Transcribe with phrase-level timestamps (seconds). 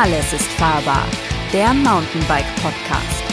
[0.00, 1.04] Alles ist fahrbar,
[1.52, 3.24] der Mountainbike Podcast.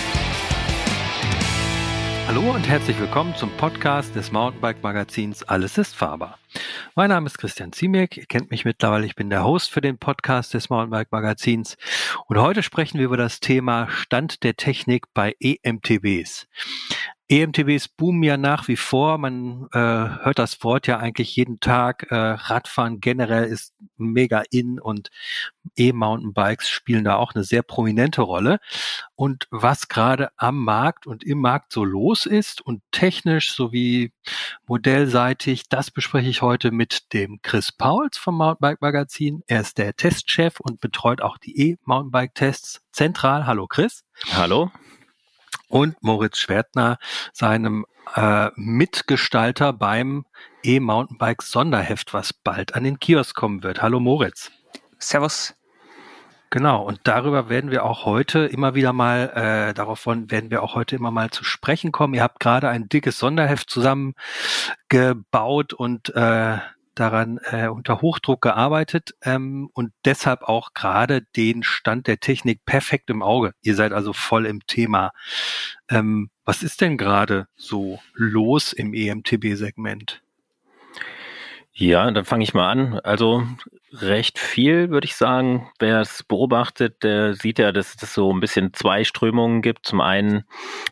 [2.25, 6.39] Hallo und herzlich willkommen zum Podcast des Mountainbike Magazins Alles ist fahrbar.
[6.95, 9.99] Mein Name ist Christian Ziemek, ihr kennt mich mittlerweile, ich bin der Host für den
[9.99, 11.77] Podcast des Mountainbike Magazins
[12.25, 16.47] und heute sprechen wir über das Thema Stand der Technik bei EMTBs.
[17.27, 19.17] EMTBs boomen ja nach wie vor.
[19.17, 22.11] Man äh, hört das Wort ja eigentlich jeden Tag.
[22.11, 25.09] Äh, Radfahren generell ist mega in und
[25.75, 28.59] E-Mountainbikes spielen da auch eine sehr prominente Rolle.
[29.15, 34.13] Und was gerade am Markt und im Markt so los ist und technisch sowie
[34.67, 39.41] modellseitig, das bespreche ich heute mit dem Chris Pauls vom Mountainbike Magazin.
[39.47, 43.47] Er ist der Testchef und betreut auch die E-Mountainbike-Tests zentral.
[43.47, 44.03] Hallo Chris.
[44.33, 44.71] Hallo
[45.67, 46.97] und Moritz Schwertner,
[47.33, 50.25] seinem äh, Mitgestalter beim
[50.63, 53.81] E-Mountainbike Sonderheft, was bald an den Kiosk kommen wird.
[53.81, 54.51] Hallo Moritz.
[54.99, 55.55] Servus.
[56.51, 60.75] Genau, und darüber werden wir auch heute immer wieder mal, äh, darauf werden wir auch
[60.75, 62.13] heute immer mal zu sprechen kommen.
[62.13, 66.59] Ihr habt gerade ein dickes Sonderheft zusammengebaut und äh,
[66.95, 73.09] daran äh, unter Hochdruck gearbeitet ähm, und deshalb auch gerade den Stand der Technik perfekt
[73.09, 73.53] im Auge.
[73.61, 75.11] Ihr seid also voll im Thema.
[75.89, 80.21] Ähm, was ist denn gerade so los im EMTB-Segment?
[81.77, 82.99] Ja, dann fange ich mal an.
[82.99, 83.45] Also
[83.91, 85.69] recht viel, würde ich sagen.
[85.77, 89.85] Wer es beobachtet, der sieht ja, dass es so ein bisschen zwei Strömungen gibt.
[89.85, 90.45] Zum einen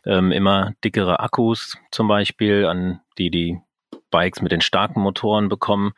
[0.05, 3.61] ähm, immer dickere Akkus zum Beispiel, an die die
[4.13, 5.93] Bikes mit den starken Motoren bekommen.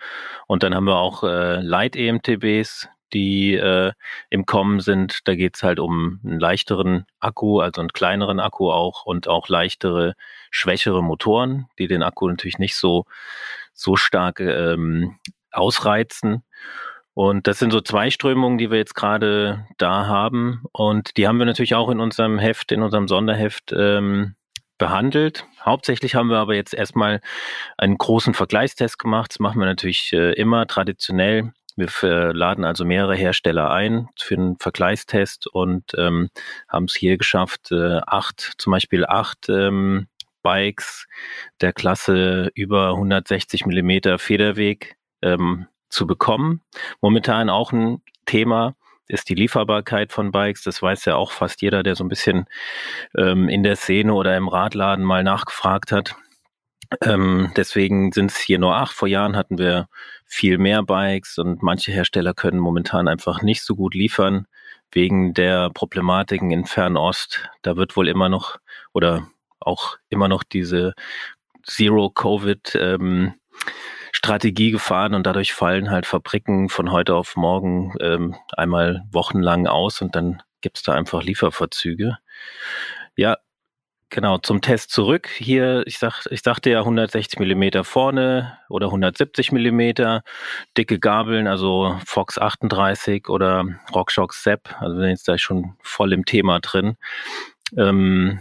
[0.47, 3.91] Und dann haben wir auch äh, Light-EMTBs, die äh,
[4.29, 5.19] im Kommen sind.
[5.25, 9.49] Da geht es halt um einen leichteren Akku, also einen kleineren Akku auch und auch
[9.49, 10.13] leichtere,
[10.49, 13.03] schwächere Motoren, die den Akku natürlich nicht so,
[13.73, 15.17] so stark ähm,
[15.51, 16.43] ausreizen.
[17.13, 20.63] Und das sind so zwei Strömungen, die wir jetzt gerade da haben.
[20.71, 24.35] Und die haben wir natürlich auch in unserem Heft, in unserem Sonderheft ähm,
[24.77, 25.45] behandelt.
[25.63, 27.21] Hauptsächlich haben wir aber jetzt erstmal
[27.77, 29.31] einen großen Vergleichstest gemacht.
[29.31, 31.53] Das machen wir natürlich äh, immer traditionell.
[31.77, 36.29] Wir laden also mehrere Hersteller ein für einen Vergleichstest und ähm,
[36.69, 40.07] haben es hier geschafft, äh, acht, zum Beispiel acht ähm,
[40.41, 41.07] Bikes
[41.59, 46.61] der Klasse über 160 Millimeter Federweg ähm, zu bekommen.
[47.01, 48.75] Momentan auch ein Thema,
[49.07, 50.63] ist die Lieferbarkeit von Bikes.
[50.63, 52.45] Das weiß ja auch fast jeder, der so ein bisschen
[53.17, 56.15] ähm, in der Szene oder im Radladen mal nachgefragt hat.
[57.01, 58.93] Ähm, deswegen sind es hier nur acht.
[58.93, 59.87] Vor Jahren hatten wir
[60.25, 64.47] viel mehr Bikes und manche Hersteller können momentan einfach nicht so gut liefern
[64.91, 67.49] wegen der Problematiken in Fernost.
[67.61, 68.57] Da wird wohl immer noch
[68.93, 69.27] oder
[69.59, 70.93] auch immer noch diese
[71.63, 73.33] Zero-Covid ähm,
[74.15, 80.01] Strategie gefahren und dadurch fallen halt Fabriken von heute auf morgen ähm, einmal wochenlang aus
[80.01, 82.17] und dann gibt es da einfach Lieferverzüge.
[83.17, 83.37] Ja,
[84.11, 85.27] Genau, zum Test zurück.
[85.27, 90.23] Hier, ich, sag, ich sagte ja 160 Millimeter vorne oder 170 Millimeter,
[90.77, 96.13] dicke Gabeln, also Fox 38 oder RockShox Sepp, also wir sind jetzt da schon voll
[96.13, 96.95] im Thema drin.
[97.75, 98.39] Ähm,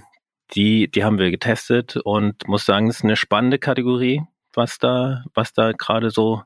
[0.55, 4.23] die, die haben wir getestet und muss sagen, es ist eine spannende Kategorie
[4.57, 6.43] was da, was da gerade so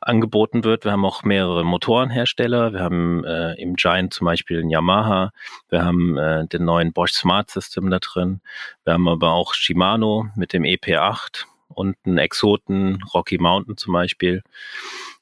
[0.00, 0.84] angeboten wird.
[0.84, 2.72] Wir haben auch mehrere Motorenhersteller.
[2.72, 5.32] Wir haben äh, im Giant zum Beispiel einen Yamaha.
[5.68, 8.40] Wir haben äh, den neuen Bosch Smart System da drin.
[8.84, 14.42] Wir haben aber auch Shimano mit dem EP8 und einen Exoten Rocky Mountain zum Beispiel.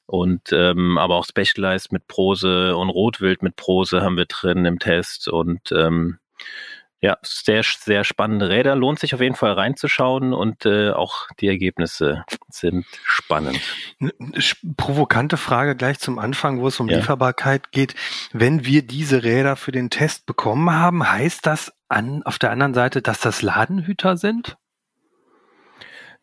[0.05, 4.77] Und ähm, aber auch Specialized mit Prose und Rotwild mit Prose haben wir drin im
[4.77, 6.17] Test und ähm,
[7.01, 8.75] ja, sehr, sehr spannende Räder.
[8.75, 13.59] Lohnt sich auf jeden Fall reinzuschauen und äh, auch die Ergebnisse sind spannend.
[14.77, 16.97] Provokante Frage gleich zum Anfang, wo es um ja.
[16.97, 17.95] Lieferbarkeit geht.
[18.33, 22.75] Wenn wir diese Räder für den Test bekommen haben, heißt das an, auf der anderen
[22.75, 24.57] Seite, dass das Ladenhüter sind?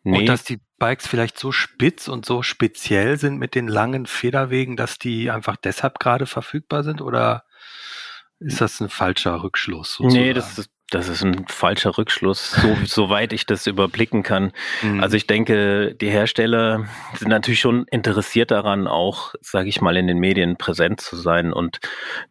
[0.03, 0.19] Nee.
[0.19, 4.77] Und dass die Bikes vielleicht so spitz und so speziell sind mit den langen Federwegen,
[4.77, 7.01] dass die einfach deshalb gerade verfügbar sind?
[7.01, 7.43] Oder
[8.39, 9.95] ist das ein falscher Rückschluss?
[9.95, 10.23] Sozusagen?
[10.23, 14.53] Nee, das ist, das ist ein falscher Rückschluss, so, soweit ich das überblicken kann.
[14.81, 15.01] Mhm.
[15.01, 20.07] Also ich denke, die Hersteller sind natürlich schon interessiert daran, auch, sage ich mal, in
[20.07, 21.51] den Medien präsent zu sein.
[21.51, 21.79] Und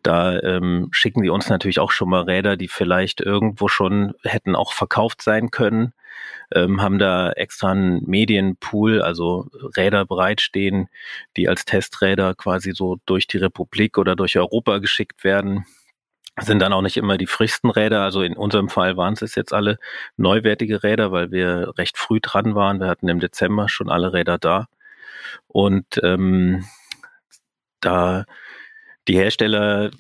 [0.02, 4.56] da ähm, schicken die uns natürlich auch schon mal Räder, die vielleicht irgendwo schon hätten
[4.56, 5.93] auch verkauft sein können.
[6.54, 10.88] Ähm, haben da extra einen Medienpool, also Räder bereitstehen,
[11.37, 15.66] die als Testräder quasi so durch die Republik oder durch Europa geschickt werden
[16.40, 18.02] sind dann auch nicht immer die frischsten Räder.
[18.02, 19.79] Also in unserem Fall waren es jetzt alle
[20.17, 22.81] neuwertige Räder, weil wir recht früh dran waren.
[22.81, 24.67] Wir hatten im Dezember schon alle Räder da.
[25.46, 26.64] Und ähm,
[27.81, 28.25] da
[29.08, 29.90] die Hersteller,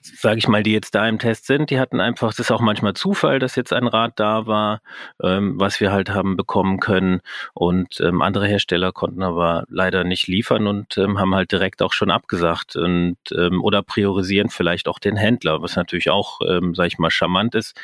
[0.00, 2.60] sage ich mal, die jetzt da im Test sind, die hatten einfach, es ist auch
[2.60, 4.82] manchmal Zufall, dass jetzt ein Rad da war,
[5.22, 7.20] ähm, was wir halt haben bekommen können.
[7.54, 11.92] Und ähm, andere Hersteller konnten aber leider nicht liefern und ähm, haben halt direkt auch
[11.92, 16.88] schon abgesagt und ähm, oder priorisieren vielleicht auch den Händler, was natürlich auch, ähm, sage
[16.88, 17.80] ich mal, charmant ist.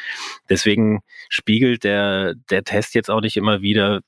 [0.49, 4.01] Deswegen spiegelt der der Test jetzt auch nicht immer wieder,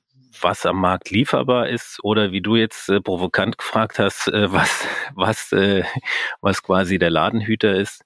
[0.43, 4.87] was am Markt lieferbar ist oder wie du jetzt äh, provokant gefragt hast, äh, was,
[5.13, 5.83] was, äh,
[6.41, 8.03] was quasi der Ladenhüter ist.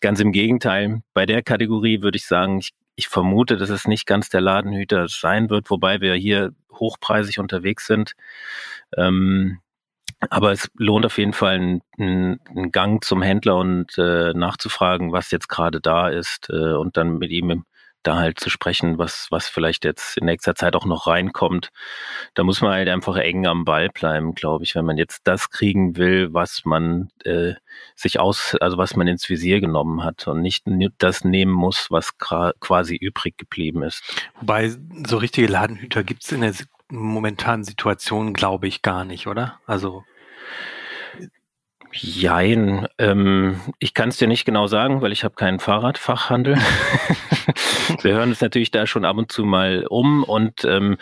[0.00, 4.06] Ganz im Gegenteil, bei der Kategorie würde ich sagen, ich, ich vermute, dass es nicht
[4.06, 8.14] ganz der Ladenhüter sein wird, wobei wir hier hochpreisig unterwegs sind.
[8.96, 9.60] Ähm,
[10.30, 15.30] aber es lohnt auf jeden Fall einen, einen Gang zum Händler und äh, nachzufragen, was
[15.30, 17.64] jetzt gerade da ist äh, und dann mit ihm im,
[18.06, 21.70] da halt zu sprechen, was, was vielleicht jetzt in nächster Zeit auch noch reinkommt.
[22.34, 25.50] Da muss man halt einfach eng am Ball bleiben, glaube ich, wenn man jetzt das
[25.50, 27.54] kriegen will, was man äh,
[27.94, 30.64] sich aus, also was man ins Visier genommen hat und nicht
[30.98, 34.02] das nehmen muss, was quasi übrig geblieben ist.
[34.40, 34.68] Wobei
[35.06, 36.54] so richtige Ladenhüter gibt es in der
[36.88, 39.58] momentanen Situation, glaube ich, gar nicht, oder?
[39.66, 40.04] Also
[41.92, 46.56] Jein, ähm, ich kann es dir nicht genau sagen, weil ich habe keinen Fahrradfachhandel.
[48.02, 50.98] wir hören es natürlich da schon ab und zu mal um und ähm,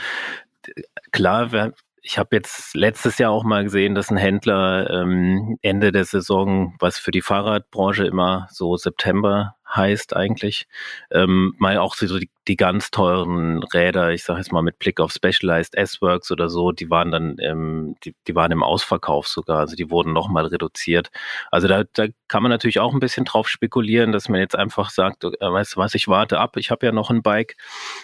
[1.13, 5.91] klar, wir, ich habe jetzt letztes Jahr auch mal gesehen, dass ein Händler ähm, Ende
[5.91, 10.67] der Saison, was für die Fahrradbranche immer so September heißt eigentlich,
[11.11, 15.01] ähm, mal auch so die, die ganz teuren Räder, ich sage jetzt mal mit Blick
[15.01, 19.61] auf Specialized S-Works oder so, die waren dann, ähm, die, die waren im Ausverkauf sogar,
[19.61, 21.11] also die wurden nochmal reduziert.
[21.51, 24.91] Also da, da kann man natürlich auch ein bisschen drauf spekulieren, dass man jetzt einfach
[24.91, 27.57] sagt, äh, weißt du was, ich warte ab, ich habe ja noch ein Bike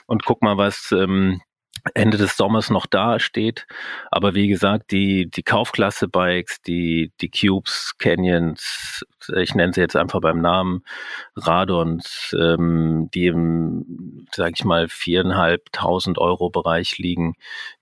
[0.07, 1.41] und guck mal, was ähm,
[1.95, 3.67] Ende des Sommers noch da steht.
[4.11, 9.05] Aber wie gesagt, die, die Kaufklasse-Bikes, die, die Cubes, Canyons,
[9.37, 10.83] ich nenne sie jetzt einfach beim Namen,
[11.37, 17.35] Radons, ähm, die im, sag ich mal, viereinhalbtausend Euro Bereich liegen,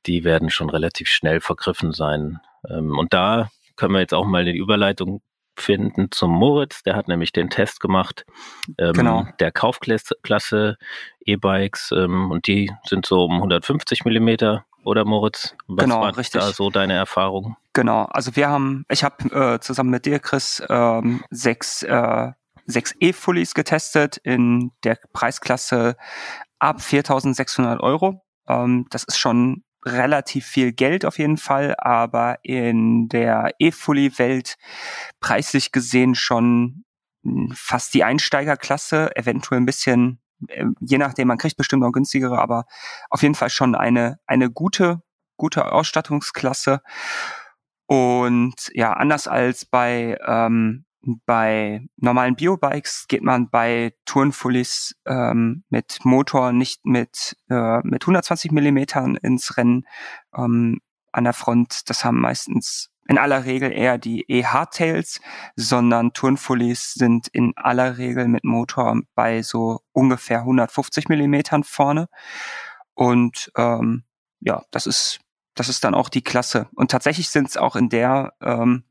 [0.06, 2.40] die werden schon relativ schnell vergriffen sein.
[2.68, 5.22] Ähm, und da können wir jetzt auch mal die Überleitung
[5.60, 6.82] finden zum Moritz.
[6.82, 8.24] Der hat nämlich den Test gemacht
[8.78, 9.26] ähm, genau.
[9.40, 10.76] der Kaufklasse
[11.24, 15.54] E-Bikes ähm, und die sind so um 150 Millimeter oder Moritz?
[15.66, 16.40] Was genau, war richtig.
[16.40, 17.56] da so deine Erfahrung?
[17.74, 22.32] Genau, also wir haben, ich habe äh, zusammen mit dir, Chris, ähm, sechs, äh,
[22.66, 25.96] sechs E-Fullies getestet in der Preisklasse
[26.58, 28.22] ab 4.600 Euro.
[28.48, 34.56] Ähm, das ist schon relativ viel Geld auf jeden Fall, aber in der E-Fully-Welt
[35.20, 36.84] preislich gesehen schon
[37.24, 42.38] hm, fast die Einsteigerklasse, eventuell ein bisschen, ähm, je nachdem, man kriegt bestimmt noch günstigere,
[42.38, 42.66] aber
[43.10, 45.02] auf jeden Fall schon eine, eine gute,
[45.36, 46.82] gute Ausstattungsklasse.
[47.86, 50.84] Und ja, anders als bei ähm,
[51.26, 58.52] bei normalen Biobikes geht man bei Tourenfullies ähm, mit Motor nicht mit, äh, mit 120
[58.52, 59.86] Millimetern ins Rennen
[60.36, 60.80] ähm,
[61.12, 61.88] an der Front.
[61.88, 65.20] Das haben meistens in aller Regel eher die E-Hardtails,
[65.56, 72.08] sondern Turnfullies sind in aller Regel mit Motor bei so ungefähr 150 Millimetern vorne.
[72.94, 74.04] Und ähm,
[74.40, 75.20] ja, das ist
[75.58, 76.68] das ist dann auch die Klasse.
[76.76, 78.84] Und tatsächlich sind es auch in der ähm,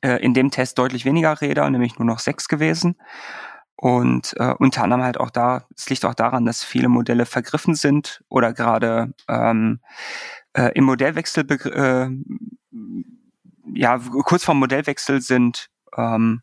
[0.00, 2.96] äh, in dem Test deutlich weniger Räder, nämlich nur noch sechs gewesen.
[3.80, 7.76] Und äh, unter anderem halt auch da, es liegt auch daran, dass viele Modelle vergriffen
[7.76, 9.80] sind oder gerade ähm,
[10.52, 12.08] äh, im Modellwechsel, äh,
[13.72, 15.68] ja, kurz vorm Modellwechsel sind.
[15.96, 16.42] Ähm,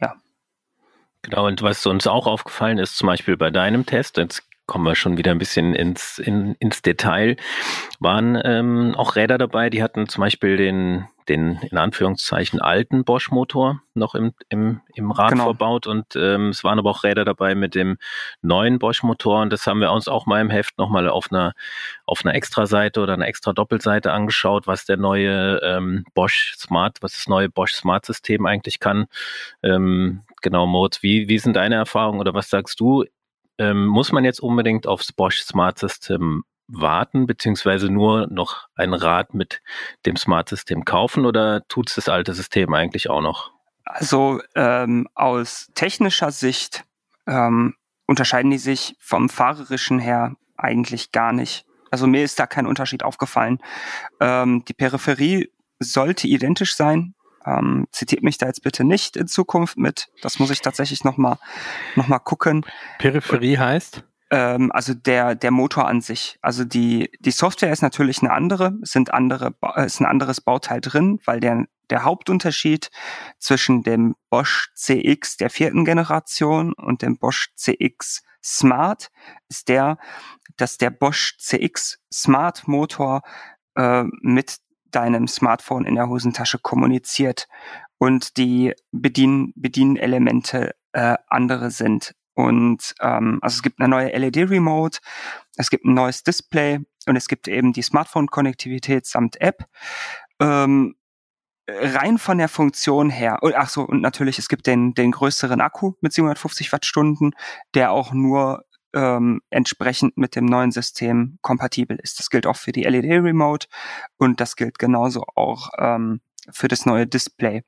[0.00, 0.16] ja.
[1.22, 4.94] Genau, und was uns auch aufgefallen ist, zum Beispiel bei deinem Test, jetzt kommen wir
[4.94, 7.36] schon wieder ein bisschen ins, in, ins Detail,
[8.00, 13.82] waren ähm, auch Räder dabei, die hatten zum Beispiel den, den in Anführungszeichen alten Bosch-Motor
[13.92, 15.44] noch im, im, im Rad genau.
[15.44, 17.98] verbaut und ähm, es waren aber auch Räder dabei mit dem
[18.40, 21.52] neuen Bosch-Motor und das haben wir uns auch mal im Heft nochmal auf einer,
[22.06, 27.12] auf einer Extra-Seite oder einer extra Doppelseite angeschaut, was der neue ähm, Bosch Smart, was
[27.12, 29.06] das neue Bosch Smart-System eigentlich kann.
[29.62, 33.04] Ähm, genau, Moritz, wie, wie sind deine Erfahrungen oder was sagst du?
[33.58, 39.34] Ähm, muss man jetzt unbedingt aufs Bosch Smart System warten, beziehungsweise nur noch ein Rad
[39.34, 39.60] mit
[40.06, 43.52] dem Smart System kaufen oder tut es das alte System eigentlich auch noch?
[43.84, 46.84] Also ähm, aus technischer Sicht
[47.26, 47.74] ähm,
[48.06, 51.66] unterscheiden die sich vom fahrerischen her eigentlich gar nicht.
[51.90, 53.58] Also mir ist da kein Unterschied aufgefallen.
[54.20, 57.14] Ähm, die Peripherie sollte identisch sein.
[57.46, 60.08] Ähm, zitiert mich da jetzt bitte nicht in Zukunft mit.
[60.22, 61.38] Das muss ich tatsächlich nochmal
[61.94, 62.64] noch mal gucken.
[62.98, 64.02] Peripherie heißt?
[64.30, 66.38] Ähm, also der, der Motor an sich.
[66.40, 70.80] Also die, die Software ist natürlich eine andere, es sind andere, ist ein anderes Bauteil
[70.80, 72.90] drin, weil der der Hauptunterschied
[73.38, 79.10] zwischen dem Bosch CX der vierten Generation und dem Bosch CX Smart
[79.48, 79.98] ist der,
[80.56, 83.22] dass der Bosch CX Smart Motor
[83.74, 84.58] äh, mit
[84.94, 87.48] deinem Smartphone in der Hosentasche kommuniziert
[87.98, 92.14] und die Bedien Bedienelemente äh, andere sind.
[92.34, 94.98] Und ähm, also es gibt eine neue LED-Remote,
[95.56, 99.64] es gibt ein neues Display und es gibt eben die Smartphone-Konnektivität samt App.
[100.40, 100.96] Ähm,
[101.68, 105.60] rein von der Funktion her, und ach so, und natürlich, es gibt den, den größeren
[105.60, 107.34] Akku mit 750 Wattstunden,
[107.74, 112.18] der auch nur ähm, entsprechend mit dem neuen System kompatibel ist.
[112.18, 113.66] Das gilt auch für die LED-Remote
[114.16, 116.20] und das gilt genauso auch ähm,
[116.50, 117.64] für das neue Display.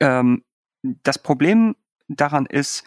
[0.00, 0.44] Ähm,
[0.82, 1.74] das Problem
[2.08, 2.84] daran ist,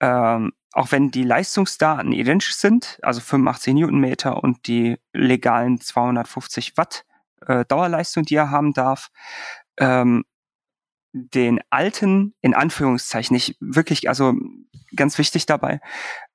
[0.00, 7.04] ähm, auch wenn die Leistungsdaten identisch sind, also 85 Newtonmeter und die legalen 250 Watt
[7.46, 9.10] äh, Dauerleistung, die er haben darf,
[9.78, 10.24] ähm,
[11.12, 14.34] den alten, in Anführungszeichen, nicht wirklich, also
[14.96, 15.80] ganz wichtig dabei,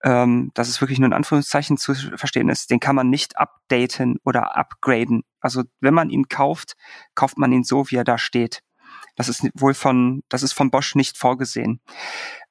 [0.04, 4.18] ähm, dass es wirklich nur in Anführungszeichen zu verstehen ist, den kann man nicht updaten
[4.24, 5.24] oder upgraden.
[5.40, 6.76] Also wenn man ihn kauft,
[7.16, 8.62] kauft man ihn so, wie er da steht.
[9.16, 11.82] Das ist wohl von, das ist von Bosch nicht vorgesehen.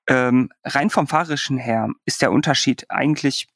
[0.08, 3.48] Ähm, rein vom Fahrerischen her ist der Unterschied eigentlich,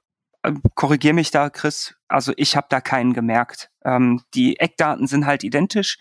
[0.43, 3.71] äh, korrigier mich da, Chris, also ich habe da keinen gemerkt.
[3.85, 5.99] Ähm, die Eckdaten sind halt identisch.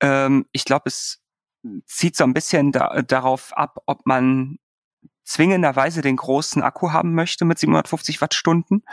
[0.00, 1.21] Ähm, ich glaube, es
[1.86, 4.58] zieht so ein bisschen da, darauf ab, ob man
[5.24, 8.84] zwingenderweise den großen Akku haben möchte mit 750 Wattstunden,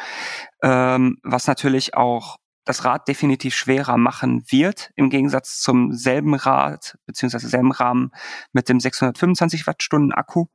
[0.61, 6.99] ähm, was natürlich auch das Rad definitiv schwerer machen wird, im Gegensatz zum selben Rad
[7.07, 8.11] beziehungsweise selben Rahmen
[8.53, 10.45] mit dem 625 Wattstunden Akku.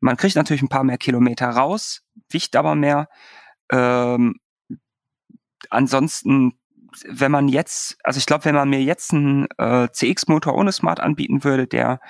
[0.00, 3.08] Man kriegt natürlich ein paar mehr Kilometer raus, wiegt aber mehr.
[3.70, 4.40] Ähm,
[5.70, 6.58] ansonsten,
[7.08, 11.00] wenn man jetzt, also ich glaube, wenn man mir jetzt einen äh, CX-Motor ohne Smart
[11.00, 12.00] anbieten würde, der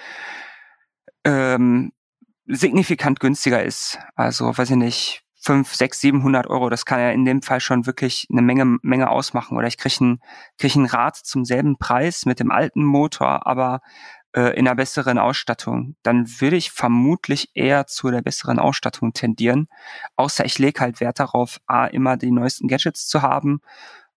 [1.25, 1.93] ähm,
[2.47, 7.25] signifikant günstiger ist, also weiß ich nicht, 5, 6, 700 Euro, das kann ja in
[7.25, 9.57] dem Fall schon wirklich eine Menge, Menge ausmachen.
[9.57, 10.21] Oder ich kriege ein,
[10.59, 13.81] krieg ein Rad zum selben Preis mit dem alten Motor, aber
[14.33, 15.95] äh, in einer besseren Ausstattung.
[16.03, 19.69] Dann würde ich vermutlich eher zu der besseren Ausstattung tendieren.
[20.17, 23.61] Außer ich lege halt Wert darauf, A, immer die neuesten Gadgets zu haben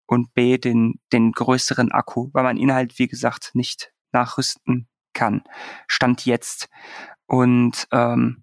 [0.09, 5.43] und B, den, den größeren Akku, weil man ihn halt, wie gesagt, nicht nachrüsten kann.
[5.87, 6.71] Stand jetzt.
[7.27, 8.43] Und ähm,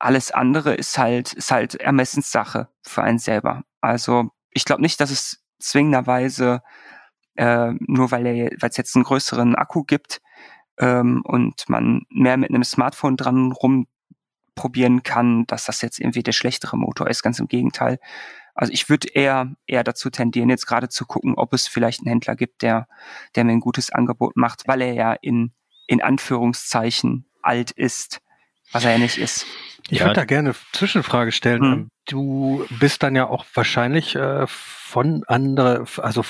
[0.00, 3.62] alles andere ist halt, ist halt Ermessenssache für einen selber.
[3.80, 6.60] Also ich glaube nicht, dass es zwingenderweise,
[7.36, 10.20] äh, nur weil es jetzt einen größeren Akku gibt
[10.78, 16.32] ähm, und man mehr mit einem Smartphone dran rumprobieren kann, dass das jetzt irgendwie der
[16.32, 17.22] schlechtere Motor ist.
[17.22, 18.00] Ganz im Gegenteil.
[18.56, 22.08] Also ich würde eher eher dazu tendieren, jetzt gerade zu gucken, ob es vielleicht einen
[22.08, 22.88] Händler gibt, der
[23.34, 25.52] der mir ein gutes Angebot macht, weil er ja in
[25.86, 28.20] in Anführungszeichen alt ist,
[28.72, 29.46] was er ja nicht ist.
[29.88, 30.06] Ich ja.
[30.06, 31.62] würde da gerne Zwischenfrage stellen.
[31.62, 31.90] Hm.
[32.06, 36.24] Du bist dann ja auch wahrscheinlich äh, von andere, also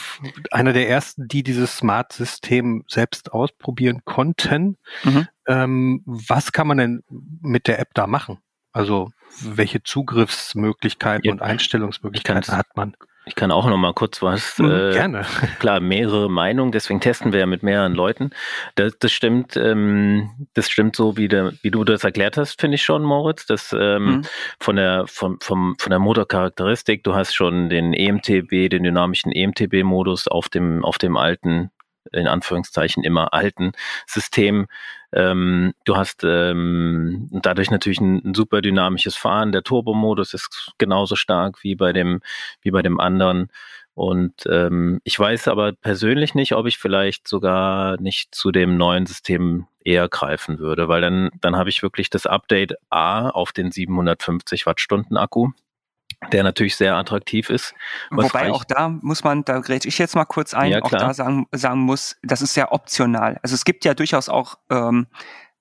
[0.51, 4.79] einer der ersten, die dieses Smart-System selbst ausprobieren konnten.
[5.05, 5.29] Mhm.
[5.47, 7.03] Ähm, was kann man denn
[7.43, 8.39] mit der App da machen?
[8.77, 9.11] Also
[9.43, 11.33] welche Zugriffsmöglichkeiten ja.
[11.33, 12.95] und Einstellungsmöglichkeiten hat man?
[13.25, 14.59] Ich kann auch noch mal kurz was.
[14.59, 15.27] Mhm, äh, gerne.
[15.59, 18.31] Klar, mehrere Meinungen, deswegen testen wir ja mit mehreren Leuten.
[18.75, 22.75] Das, das stimmt, ähm, das stimmt so, wie, der, wie du das erklärt hast, finde
[22.75, 23.47] ich schon, Moritz.
[23.47, 24.23] Das ähm, mhm.
[24.61, 30.29] von der vom, vom, von der Motorcharakteristik, du hast schon den EMTB, den dynamischen EMTB-Modus
[30.29, 31.71] auf dem auf dem alten
[32.13, 33.73] in Anführungszeichen immer alten
[34.07, 34.67] System.
[35.17, 39.51] Ähm, du hast ähm, dadurch natürlich ein, ein, super dynamisches Fahren.
[39.51, 42.21] Der Turbo-Modus ist genauso stark wie bei dem,
[42.61, 43.49] wie bei dem anderen.
[43.95, 49.07] Und ähm, ich weiß aber persönlich nicht, ob ich vielleicht sogar nicht zu dem neuen
[49.07, 53.71] System eher greifen würde, weil dann, dann habe ich wirklich das Update A auf den
[53.73, 55.53] 750 Wattstunden Akku
[56.33, 57.75] der natürlich sehr attraktiv ist.
[58.11, 61.15] Wobei auch da muss man, da grätsch ich jetzt mal kurz ein, ja, auch da
[61.15, 63.39] sagen, sagen muss, das ist sehr optional.
[63.43, 65.07] Also es gibt ja durchaus auch ähm,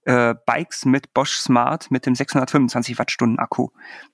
[0.06, 3.70] äh, Bikes mit Bosch Smart mit dem 625 Wattstunden Akku.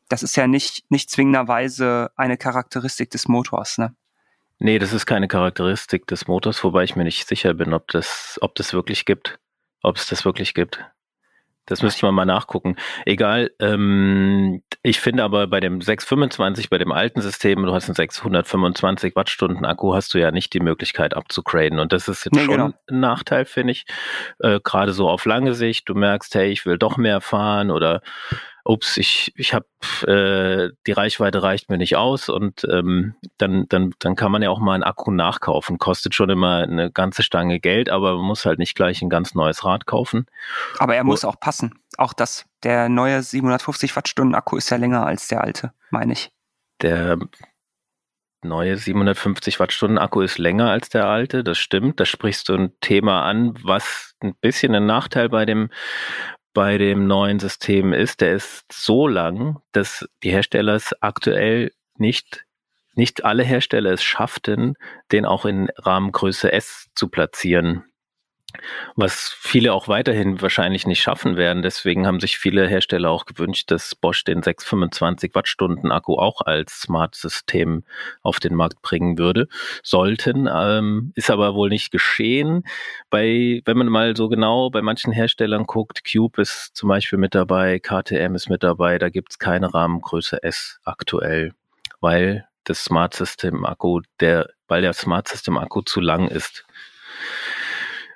[0.10, 3.94] Das ist ja nicht, nicht zwingenderweise eine Charakteristik des Motors, ne?
[4.64, 8.38] Nee, das ist keine Charakteristik des Motors, wobei ich mir nicht sicher bin, ob das,
[8.42, 9.40] ob das wirklich gibt.
[9.82, 10.86] Ob es das wirklich gibt.
[11.72, 12.76] Das müsste man mal nachgucken.
[13.06, 17.96] Egal, ähm, ich finde aber bei dem 625, bei dem alten System, du hast einen
[17.96, 21.80] 625 Wattstunden Akku, hast du ja nicht die Möglichkeit abzugraden.
[21.80, 22.74] Und das ist jetzt nee, schon genau.
[22.90, 23.86] ein Nachteil, finde ich.
[24.40, 28.02] Äh, Gerade so auf lange Sicht, du merkst, hey, ich will doch mehr fahren oder
[28.64, 29.66] ups, ich, ich habe
[30.08, 34.50] äh, die Reichweite reicht mir nicht aus und ähm, dann, dann, dann kann man ja
[34.50, 35.78] auch mal einen Akku nachkaufen.
[35.78, 39.36] Kostet schon immer eine ganze Stange Geld, aber man muss halt nicht gleich ein ganz
[39.36, 40.26] neues Rad kaufen.
[40.78, 41.80] Aber er muss auch passen.
[41.98, 46.32] Auch das, der neue 750 Wattstunden Akku ist ja länger als der alte, meine ich.
[46.82, 47.18] Der
[48.44, 52.00] neue 750 Wattstunden Akku ist länger als der alte, das stimmt.
[52.00, 55.70] Da sprichst du ein Thema an, was ein bisschen ein Nachteil bei dem
[56.54, 62.46] bei dem neuen System ist, der ist so lang, dass die Hersteller es aktuell nicht,
[62.94, 64.76] nicht alle Hersteller es schafften,
[65.12, 67.91] den auch in Rahmengröße S zu platzieren
[68.96, 71.62] was viele auch weiterhin wahrscheinlich nicht schaffen werden.
[71.62, 76.82] Deswegen haben sich viele Hersteller auch gewünscht, dass Bosch den 625 Wattstunden Akku auch als
[76.82, 77.84] Smart-System
[78.22, 79.48] auf den Markt bringen würde.
[79.84, 82.64] Sollten, ähm, ist aber wohl nicht geschehen.
[83.10, 87.36] Bei, wenn man mal so genau bei manchen Herstellern guckt, Cube ist zum Beispiel mit
[87.36, 91.54] dabei, KTM ist mit dabei, da gibt es keine Rahmengröße S aktuell,
[92.00, 96.66] weil das Smart System Akku, der, weil der Smart System Akku zu lang ist.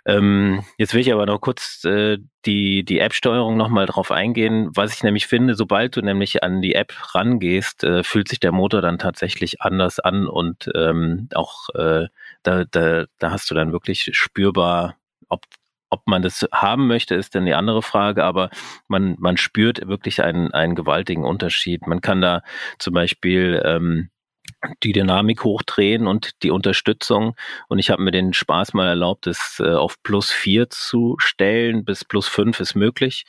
[0.07, 4.69] Ähm, jetzt will ich aber noch kurz äh, die, die App-Steuerung nochmal drauf eingehen.
[4.75, 8.51] Was ich nämlich finde, sobald du nämlich an die App rangehst, äh, fühlt sich der
[8.51, 12.07] Motor dann tatsächlich anders an und ähm, auch äh,
[12.43, 14.95] da, da, da hast du dann wirklich spürbar,
[15.29, 15.41] ob
[15.91, 18.49] ob man das haben möchte, ist dann die andere Frage, aber
[18.87, 21.87] man, man spürt wirklich einen, einen gewaltigen Unterschied.
[21.87, 22.41] Man kann da
[22.79, 24.09] zum Beispiel ähm,
[24.83, 27.35] die Dynamik hochdrehen und die Unterstützung.
[27.67, 31.85] Und ich habe mir den Spaß mal erlaubt, es äh, auf plus vier zu stellen.
[31.85, 33.25] Bis plus fünf ist möglich.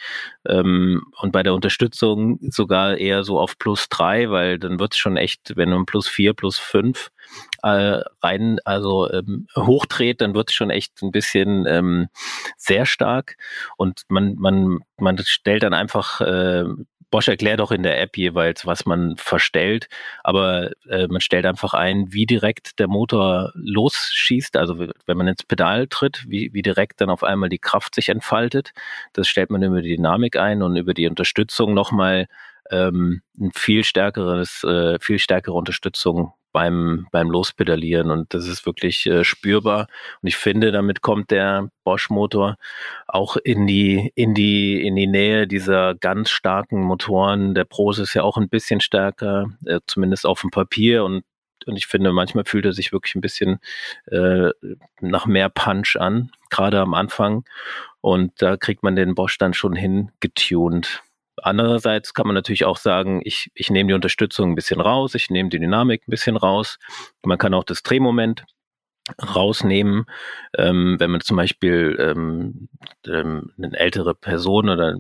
[0.47, 4.99] Ähm, und bei der Unterstützung sogar eher so auf plus drei, weil dann wird es
[4.99, 7.11] schon echt, wenn man plus vier, plus fünf
[7.63, 12.09] äh, rein, also ähm, hochdreht, dann wird es schon echt ein bisschen ähm,
[12.57, 13.37] sehr stark.
[13.77, 16.65] Und man, man, man stellt dann einfach äh,
[17.17, 19.89] Bosch erklärt auch in der App jeweils, was man verstellt,
[20.23, 25.43] aber äh, man stellt einfach ein, wie direkt der Motor losschießt, also wenn man ins
[25.43, 28.75] Pedal tritt, wie, wie direkt dann auf einmal die Kraft sich entfaltet.
[29.15, 32.27] Das stellt man über die Dynamik ein und über die Unterstützung nochmal
[32.71, 39.05] ähm, ein viel stärkeres, äh, viel stärkere Unterstützung beim, beim Lospedalieren und das ist wirklich
[39.05, 39.89] äh, spürbar.
[40.23, 42.57] Und ich finde, damit kommt der Bosch-Motor
[43.07, 47.55] auch in die, in die, in die Nähe dieser ganz starken Motoren.
[47.55, 51.25] Der Pros ist ja auch ein bisschen stärker, äh, zumindest auf dem Papier und
[51.67, 53.59] und ich finde, manchmal fühlt er sich wirklich ein bisschen
[54.07, 54.51] äh,
[55.01, 57.45] nach mehr Punch an, gerade am Anfang.
[58.01, 61.03] Und da kriegt man den Bosch dann schon hingetuned.
[61.43, 65.31] Andererseits kann man natürlich auch sagen, ich, ich nehme die Unterstützung ein bisschen raus, ich
[65.31, 66.79] nehme die Dynamik ein bisschen raus.
[67.23, 68.45] Man kann auch das Drehmoment
[69.23, 70.07] rausnehmen,
[70.59, 72.69] ähm, wenn man zum Beispiel ähm,
[73.07, 74.97] ähm, eine ältere Person oder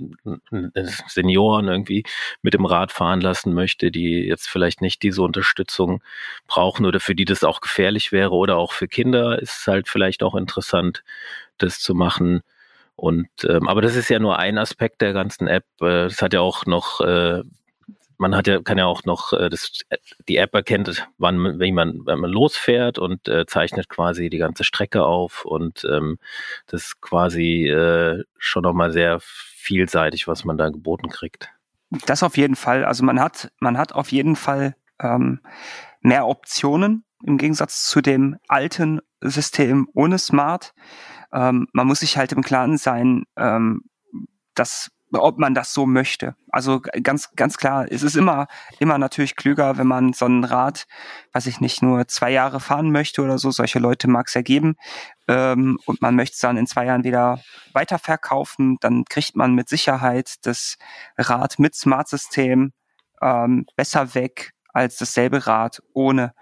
[1.08, 2.04] Senioren irgendwie
[2.40, 6.04] mit dem Rad fahren lassen möchte, die jetzt vielleicht nicht diese Unterstützung
[6.46, 9.88] brauchen oder für die das auch gefährlich wäre oder auch für Kinder ist es halt
[9.88, 11.02] vielleicht auch interessant,
[11.58, 12.42] das zu machen.
[12.96, 15.66] Und ähm, aber das ist ja nur ein Aspekt der ganzen App.
[15.80, 17.42] Äh, es hat ja auch noch, äh,
[18.16, 19.80] man hat ja, kann ja auch noch, äh, das,
[20.28, 24.64] die App erkennt, wann, wenn man, wenn man losfährt und äh, zeichnet quasi die ganze
[24.64, 26.18] Strecke auf und ähm,
[26.66, 31.50] das ist quasi äh, schon nochmal sehr vielseitig, was man da geboten kriegt.
[32.06, 32.84] Das auf jeden Fall.
[32.84, 35.40] Also man hat, man hat auf jeden Fall ähm,
[36.06, 40.74] mehr Optionen im Gegensatz zu dem alten System ohne Smart
[41.32, 43.82] ähm, man muss sich halt im Klaren sein, ähm,
[44.54, 46.34] dass ob man das so möchte.
[46.50, 48.48] Also ganz, ganz klar, es ist immer,
[48.80, 50.86] immer natürlich klüger, wenn man so ein Rad,
[51.32, 53.52] weiß ich nicht, nur zwei Jahre fahren möchte oder so.
[53.52, 54.74] Solche Leute mag es ja geben.
[55.28, 57.40] Ähm, und man möchte es dann in zwei Jahren wieder
[57.72, 58.78] weiterverkaufen.
[58.80, 60.76] Dann kriegt man mit Sicherheit das
[61.16, 62.72] Rad mit Smart-System
[63.22, 66.34] ähm, besser weg als dasselbe Rad ohne.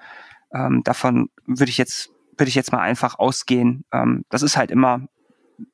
[0.52, 3.84] Ähm, davon würde ich jetzt würde ich jetzt mal einfach ausgehen.
[3.92, 5.06] Ähm, das ist halt immer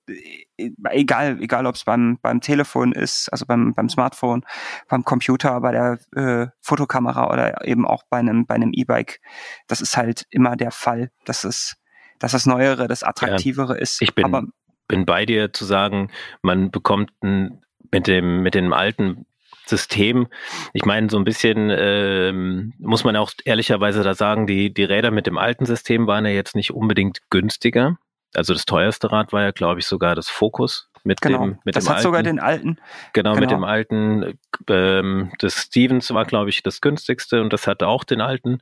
[0.09, 0.45] äh,
[0.91, 4.45] egal, egal ob es beim, beim Telefon ist, also beim, beim Smartphone,
[4.89, 9.21] beim Computer, bei der äh, Fotokamera oder eben auch bei einem, bei einem E-Bike.
[9.69, 11.77] Das ist halt immer der Fall, dass es,
[12.19, 14.03] dass das Neuere, das Attraktivere ja, ist.
[14.03, 14.45] Ich bin, Aber,
[14.87, 16.11] bin bei dir zu sagen,
[16.43, 19.27] man bekommt ein, mit dem, mit dem alten
[19.67, 20.29] System.
[20.73, 25.11] Ich meine, so ein bisschen ähm, muss man auch ehrlicherweise da sagen, die, die Räder
[25.11, 27.99] mit dem alten System waren ja jetzt nicht unbedingt günstiger.
[28.35, 31.39] Also das teuerste Rad war ja, glaube ich, sogar das Focus mit genau.
[31.41, 32.03] dem mit das dem hat alten.
[32.07, 32.77] sogar den alten.
[33.13, 33.53] Genau, mit Genau.
[33.55, 34.39] dem alten,
[34.69, 38.61] ähm, das Stevens war, glaube ich, das günstigste und das hatte auch den alten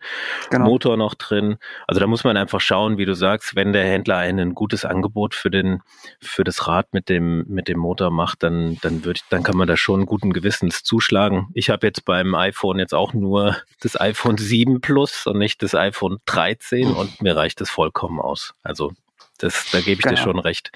[0.51, 0.67] Genau.
[0.67, 1.59] Motor noch drin.
[1.87, 5.35] Also da muss man einfach schauen, wie du sagst, wenn der Händler ein, gutes Angebot
[5.35, 5.83] für den,
[6.21, 9.57] für das Rad mit dem, mit dem Motor macht, dann, dann würde ich, dann kann
[9.57, 11.49] man da schon guten Gewissens zuschlagen.
[11.55, 15.75] Ich habe jetzt beim iPhone jetzt auch nur das iPhone 7 Plus und nicht das
[15.75, 18.55] iPhone 13 und mir reicht das vollkommen aus.
[18.63, 18.93] Also
[19.39, 20.23] das, da gebe ich dir Genau.
[20.23, 20.71] schon recht.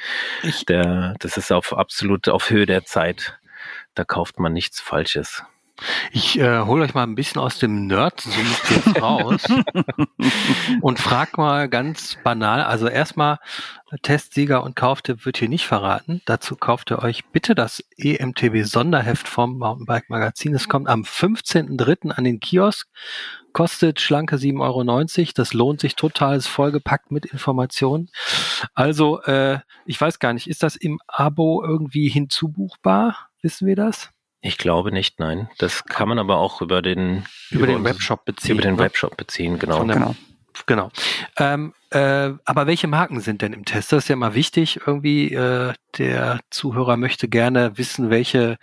[0.68, 3.38] Der, das ist auf absolut auf Höhe der Zeit.
[3.94, 5.44] Da kauft man nichts Falsches.
[6.12, 9.42] Ich äh, hole euch mal ein bisschen aus dem Nerd-Sumpf jetzt raus
[10.80, 13.38] und frag mal ganz banal, also erstmal
[14.00, 16.22] Testsieger und Kauftipp wird hier nicht verraten.
[16.24, 20.54] Dazu kauft ihr euch bitte das E EMTB Sonderheft vom Mountainbike Magazin.
[20.54, 22.10] Es kommt am 15.03.
[22.10, 22.88] an den Kiosk,
[23.52, 25.32] kostet schlanke 7,90 Euro.
[25.34, 28.10] Das lohnt sich total, ist vollgepackt mit Informationen.
[28.74, 33.28] Also, äh, ich weiß gar nicht, ist das im Abo irgendwie hinzubuchbar?
[33.42, 34.10] Wissen wir das?
[34.44, 35.48] Ich glaube nicht, nein.
[35.58, 38.52] Das kann man aber auch über den Über, den uns- Webshop beziehen.
[38.52, 38.82] über den ne?
[38.82, 39.78] Webshop beziehen, genau.
[39.78, 40.16] Von der- Genau.
[40.66, 40.90] Genau.
[41.38, 43.90] Ähm, äh, aber welche Marken sind denn im Test?
[43.90, 44.80] Das ist ja mal wichtig.
[44.86, 48.58] Irgendwie äh, der Zuhörer möchte gerne wissen, welche,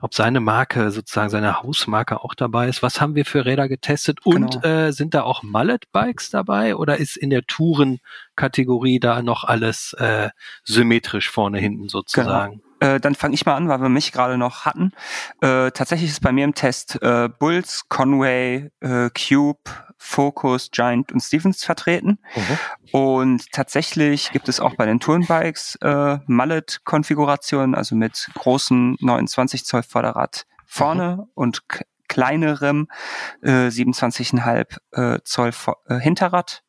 [0.00, 2.84] ob seine Marke sozusagen seine Hausmarke auch dabei ist.
[2.84, 4.24] Was haben wir für Räder getestet?
[4.24, 4.66] Und Genau.
[4.86, 10.30] äh, sind da auch Mallet-Bikes dabei oder ist in der Touren-Kategorie da noch alles äh,
[10.62, 12.62] symmetrisch vorne hinten sozusagen?
[12.80, 14.92] Äh, dann fange ich mal an, weil wir mich gerade noch hatten.
[15.40, 19.60] Äh, tatsächlich ist bei mir im Test äh, Bulls, Conway, äh, Cube,
[19.96, 22.18] Focus, Giant und Stevens vertreten.
[22.92, 29.82] Und tatsächlich gibt es auch bei den Tourenbikes äh, Mallet-Konfigurationen, also mit großem 29 Zoll
[29.82, 32.88] Vorderrad vorne und k- kleinerem
[33.42, 35.52] äh, 27,5 äh, Zoll
[36.00, 36.62] Hinterrad.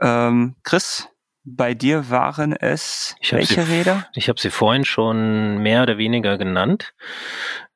[0.00, 1.08] Ähm, Chris,
[1.44, 4.06] bei dir waren es Ich welche sie- Räder?
[4.14, 6.92] Ich habe sie vorhin schon mehr oder weniger genannt.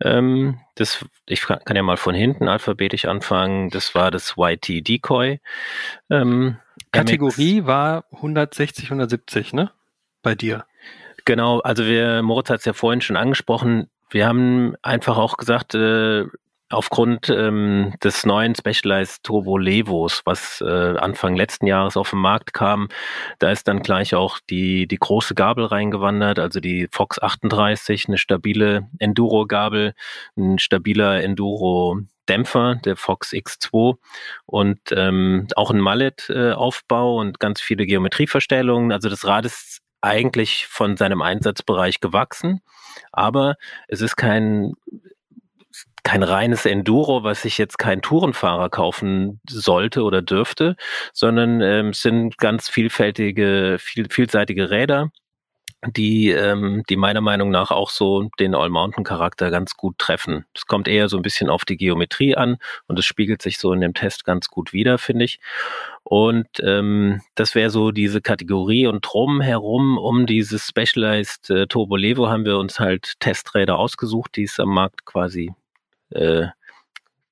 [0.03, 3.71] Ähm, das, ich kann kann ja mal von hinten alphabetisch anfangen.
[3.71, 5.41] Das war das YT Decoy.
[6.11, 6.59] Ähm,
[6.93, 9.71] Kategorie war 160, 170, ne?
[10.23, 10.65] Bei dir.
[11.25, 15.75] Genau, also wir, Moritz hat es ja vorhin schon angesprochen, wir haben einfach auch gesagt,
[15.75, 16.27] äh,
[16.75, 22.53] aufgrund ähm, des neuen Specialized Turbo Levos, was äh, Anfang letzten Jahres auf den Markt
[22.53, 22.89] kam,
[23.39, 28.19] da ist dann gleich auch die, die große Gabel reingewandert, also die Fox 38, eine
[28.19, 29.95] stabile Enduro-Gabel,
[30.37, 33.97] ein stabiler Enduro-Dämpfer, der Fox X2
[34.47, 38.93] und ähm, auch ein Mallet-Aufbau und ganz viele Geometrieverstellungen.
[38.93, 42.61] Also das Rad ist eigentlich von seinem Einsatzbereich gewachsen,
[43.11, 43.57] aber
[43.89, 44.75] es ist kein
[46.05, 50.77] kein reines Enduro, was sich jetzt kein Tourenfahrer kaufen sollte oder dürfte,
[51.13, 55.11] sondern ähm, es sind ganz vielfältige, viel, vielseitige Räder,
[55.87, 60.45] die, ähm, die meiner Meinung nach auch so den All-Mountain-Charakter ganz gut treffen.
[60.55, 63.73] Es kommt eher so ein bisschen auf die Geometrie an und es spiegelt sich so
[63.73, 65.41] in dem Test ganz gut wider, finde ich.
[66.03, 72.29] Und ähm, das wäre so diese Kategorie und drumherum um dieses Specialized äh, Turbo Levo
[72.29, 75.53] haben wir uns halt Testräder ausgesucht, die es am Markt quasi
[76.15, 76.49] äh,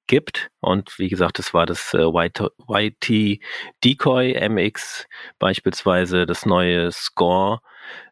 [0.07, 0.49] gibt.
[0.61, 3.40] Und wie gesagt, das war das äh, YT,
[3.85, 5.07] Decoy MX,
[5.38, 7.61] beispielsweise das neue Score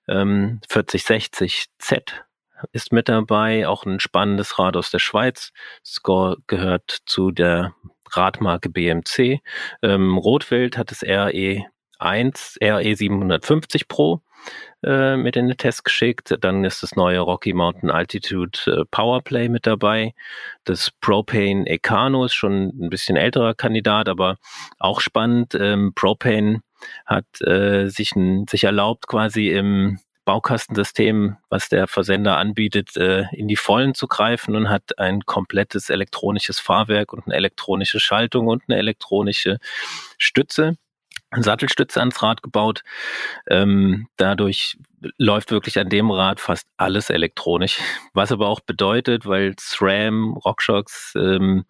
[0.08, 2.12] ähm, 4060Z
[2.72, 5.52] ist mit dabei, auch ein spannendes Rad aus der Schweiz.
[5.84, 7.74] Score gehört zu der
[8.10, 9.40] Radmarke BMC.
[9.82, 11.66] Ähm, Rotwild hat das RE1,
[12.62, 14.22] RE 750 Pro
[14.82, 16.36] äh, mit in den Test geschickt.
[16.40, 20.14] Dann ist das neue Rocky Mountain Altitude äh, Powerplay mit dabei.
[20.64, 24.36] Das Propane Ecano ist schon ein bisschen älterer Kandidat, aber
[24.78, 25.54] auch spannend.
[25.54, 26.62] Ähm, Propane
[27.06, 33.48] hat äh, sich, ein, sich erlaubt, quasi im Baukastensystem, was der Versender anbietet, äh, in
[33.48, 38.62] die Vollen zu greifen und hat ein komplettes elektronisches Fahrwerk und eine elektronische Schaltung und
[38.68, 39.58] eine elektronische
[40.18, 40.76] Stütze.
[41.36, 42.82] Sattelstütze ans Rad gebaut.
[43.48, 44.76] Ähm, dadurch
[45.16, 47.78] läuft wirklich an dem Rad fast alles elektronisch.
[48.14, 51.64] Was aber auch bedeutet, weil SRAM, RockShox, ähm,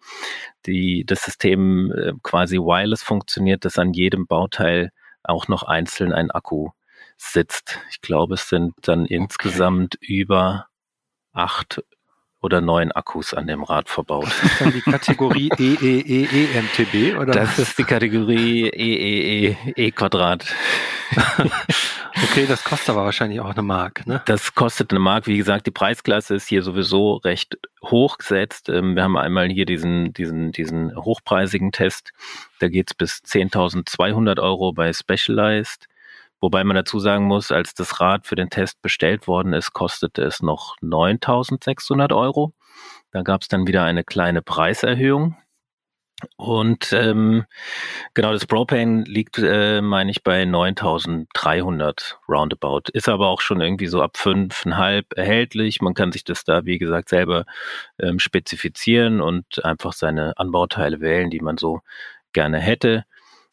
[0.65, 4.91] die, das System äh, quasi wireless funktioniert, dass an jedem Bauteil
[5.23, 6.69] auch noch einzeln ein Akku
[7.17, 7.79] sitzt.
[7.91, 10.67] Ich glaube, es sind dann insgesamt über
[11.33, 11.83] acht
[12.41, 14.25] oder neun Akkus an dem Rad verbaut.
[14.25, 17.33] Das ist dann die Kategorie E EEEEMTB oder?
[17.33, 20.45] Das ist die Kategorie EEE E Quadrat.
[22.23, 24.21] okay, das kostet aber wahrscheinlich auch eine Mark, ne?
[24.25, 25.27] Das kostet eine Mark.
[25.27, 28.69] Wie gesagt, die Preisklasse ist hier sowieso recht hoch gesetzt.
[28.69, 32.11] Ähm, Wir haben einmal hier diesen, diesen, diesen hochpreisigen Test.
[32.59, 35.87] Da geht's bis 10.200 Euro bei Specialized.
[36.41, 40.23] Wobei man dazu sagen muss, als das Rad für den Test bestellt worden ist, kostete
[40.23, 42.53] es noch 9.600 Euro.
[43.11, 45.37] Da gab es dann wieder eine kleine Preiserhöhung.
[46.37, 47.45] Und ähm,
[48.13, 52.83] genau, das Propane liegt, äh, meine ich, bei 9300 roundabout.
[52.93, 55.81] Ist aber auch schon irgendwie so ab 5,5 erhältlich.
[55.81, 57.45] Man kann sich das da, wie gesagt, selber
[57.99, 61.81] ähm, spezifizieren und einfach seine Anbauteile wählen, die man so
[62.33, 63.05] gerne hätte.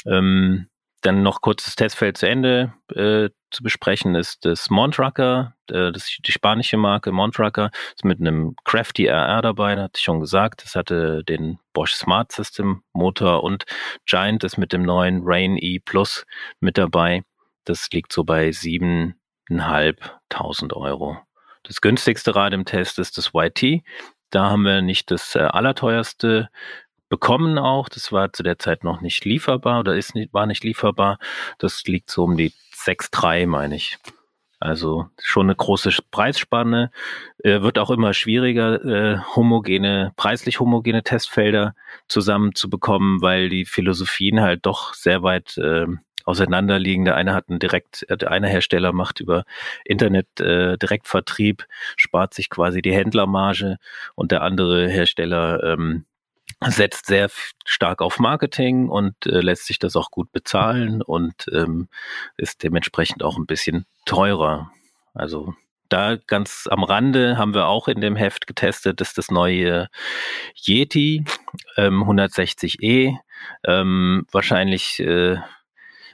[0.06, 0.68] Ähm,
[1.00, 6.18] dann noch kurz das Testfeld zu Ende äh, zu besprechen ist das Montrucker, äh, das
[6.24, 10.64] die spanische Marke Montrucker, ist mit einem Crafty RR dabei, da hatte ich schon gesagt,
[10.64, 13.64] das hatte den Bosch Smart System Motor und
[14.06, 16.26] Giant ist mit dem neuen Rain E Plus
[16.60, 17.22] mit dabei.
[17.64, 21.18] Das liegt so bei 7.500 Euro.
[21.62, 23.82] Das günstigste Rad im Test ist das YT.
[24.30, 26.48] Da haben wir nicht das äh, allerteuerste
[27.08, 27.88] bekommen auch.
[27.88, 31.18] Das war zu der Zeit noch nicht lieferbar oder ist nicht, war nicht lieferbar.
[31.58, 33.98] Das liegt so um die 6,3, meine ich.
[34.60, 36.90] Also schon eine große Preisspanne.
[37.44, 41.74] Äh, wird auch immer schwieriger, äh, homogene, preislich homogene Testfelder
[42.08, 45.86] zusammenzubekommen, weil die Philosophien halt doch sehr weit äh,
[46.24, 47.04] auseinanderliegen.
[47.04, 49.44] Der eine hat einen direkt, äh, der eine Hersteller macht über
[49.84, 51.64] Internet äh, Direktvertrieb,
[51.96, 53.78] spart sich quasi die Händlermarge
[54.16, 56.04] und der andere Hersteller ähm,
[56.66, 57.30] setzt sehr
[57.64, 61.88] stark auf Marketing und äh, lässt sich das auch gut bezahlen und ähm,
[62.36, 64.70] ist dementsprechend auch ein bisschen teurer.
[65.14, 65.54] Also
[65.88, 69.88] da ganz am Rande haben wir auch in dem Heft getestet, ist das neue
[70.54, 71.24] Yeti
[71.76, 73.16] ähm, 160e.
[73.64, 75.36] Ähm, wahrscheinlich, äh,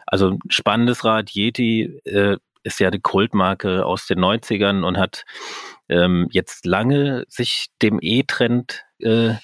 [0.07, 1.31] also spannendes Rad.
[1.31, 5.25] Yeti äh, ist ja die Kultmarke aus den 90ern und hat
[5.89, 9.35] ähm, jetzt lange sich dem E-Trend äh,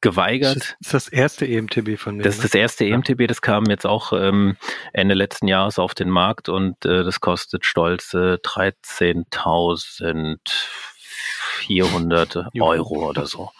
[0.00, 0.76] geweigert.
[0.80, 2.22] Das ist das erste EMTB von mir.
[2.22, 2.94] Das ist das erste ja.
[2.94, 4.56] EMTB, das kam jetzt auch ähm,
[4.92, 10.38] Ende letzten Jahres auf den Markt und äh, das kostet stolze 13.000
[11.58, 13.50] 400 Euro oder so.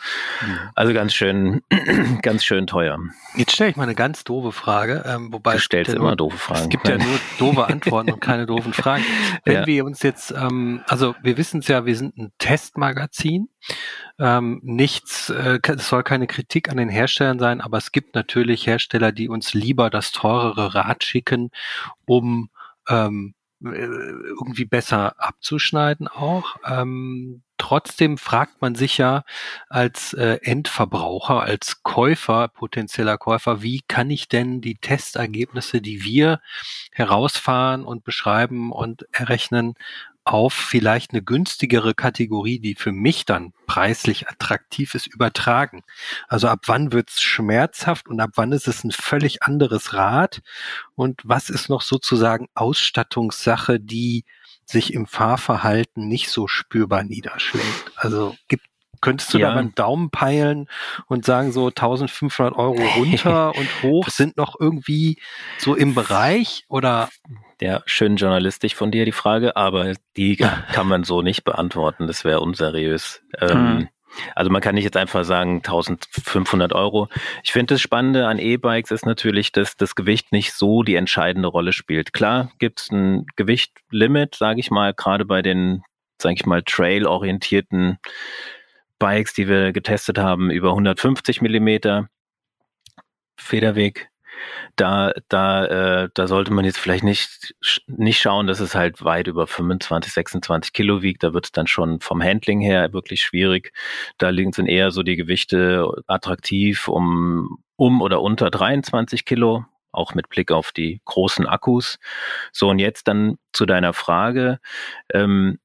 [0.75, 1.63] Also ganz schön,
[2.23, 2.99] ganz schön teuer.
[3.35, 6.39] Jetzt stelle ich mal eine ganz doofe Frage, ähm, wobei du stellst immer nur, doofe
[6.39, 6.63] Fragen.
[6.63, 9.05] Es gibt ja nur doofe Antworten und keine doofen Fragen.
[9.45, 9.67] Wenn ja.
[9.67, 13.49] wir uns jetzt, ähm, also wir wissen es ja, wir sind ein Testmagazin.
[14.19, 18.67] Ähm, nichts, äh, es soll keine Kritik an den Herstellern sein, aber es gibt natürlich
[18.67, 21.51] Hersteller, die uns lieber das teurere Rad schicken,
[22.07, 22.51] um
[22.89, 23.35] ähm,
[23.65, 26.57] äh, irgendwie besser abzuschneiden auch.
[26.65, 29.25] Ähm, trotzdem fragt man sich ja
[29.69, 36.41] als äh, Endverbraucher, als Käufer, potenzieller Käufer, wie kann ich denn die Testergebnisse, die wir
[36.93, 39.75] herausfahren und beschreiben und errechnen,
[40.29, 45.85] auf vielleicht eine günstigere Kategorie, die für mich dann preislich attraktiv ist, übertragen.
[46.29, 50.43] Also ab wann wird's schmerzhaft und ab wann ist es ein völlig anderes Rad
[50.95, 54.27] und was ist noch sozusagen Ausstattungssache, die
[54.71, 57.93] sich im Fahrverhalten nicht so spürbar niederschlägt.
[57.97, 58.65] Also gibt
[59.01, 59.49] Könntest du ja.
[59.49, 60.69] da mal einen Daumen peilen
[61.07, 65.19] und sagen, so 1500 Euro runter und hoch sind noch irgendwie
[65.59, 67.09] so im Bereich oder?
[67.61, 70.37] Ja, schön journalistisch von dir die Frage, aber die
[70.73, 72.07] kann man so nicht beantworten.
[72.07, 73.23] Das wäre unseriös.
[73.41, 73.89] Ähm, hm.
[74.35, 77.09] Also man kann nicht jetzt einfach sagen 1500 Euro.
[77.43, 81.49] Ich finde das Spannende an E-Bikes ist natürlich, dass das Gewicht nicht so die entscheidende
[81.49, 82.13] Rolle spielt.
[82.13, 85.83] Klar gibt es ein Gewichtlimit, sage ich mal, gerade bei den,
[86.21, 87.99] sage ich mal, trail-orientierten
[88.99, 92.09] Bikes, die wir getestet haben, über 150 Millimeter
[93.37, 94.11] Federweg.
[94.77, 97.55] Da, da, äh, da sollte man jetzt vielleicht nicht,
[97.87, 101.23] nicht schauen, dass es halt weit über 25, 26 Kilo wiegt.
[101.23, 103.73] Da wird es dann schon vom Handling her wirklich schwierig.
[104.19, 110.15] Da liegen sind eher so die Gewichte attraktiv um, um oder unter 23 Kilo auch
[110.15, 111.99] mit Blick auf die großen Akkus.
[112.53, 114.61] So, und jetzt dann zu deiner Frage.
[115.13, 115.59] Ähm,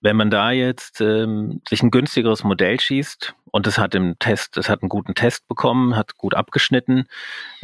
[0.00, 4.56] wenn man da jetzt ähm, sich ein günstigeres Modell schießt und es hat im Test,
[4.56, 7.06] es hat einen guten Test bekommen, hat gut abgeschnitten,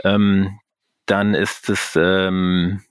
[0.05, 0.59] ähm,
[1.07, 2.83] dann ist es, ähm,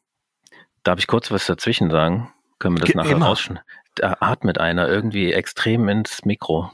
[0.84, 2.31] darf ich kurz was dazwischen sagen?
[2.60, 3.63] Können wir das Ge nachher rausschneiden?
[3.95, 6.71] Da atmet einer irgendwie extrem ins Mikro.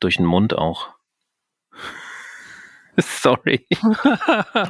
[0.00, 0.91] durch den Mund auch.
[2.98, 3.66] Sorry.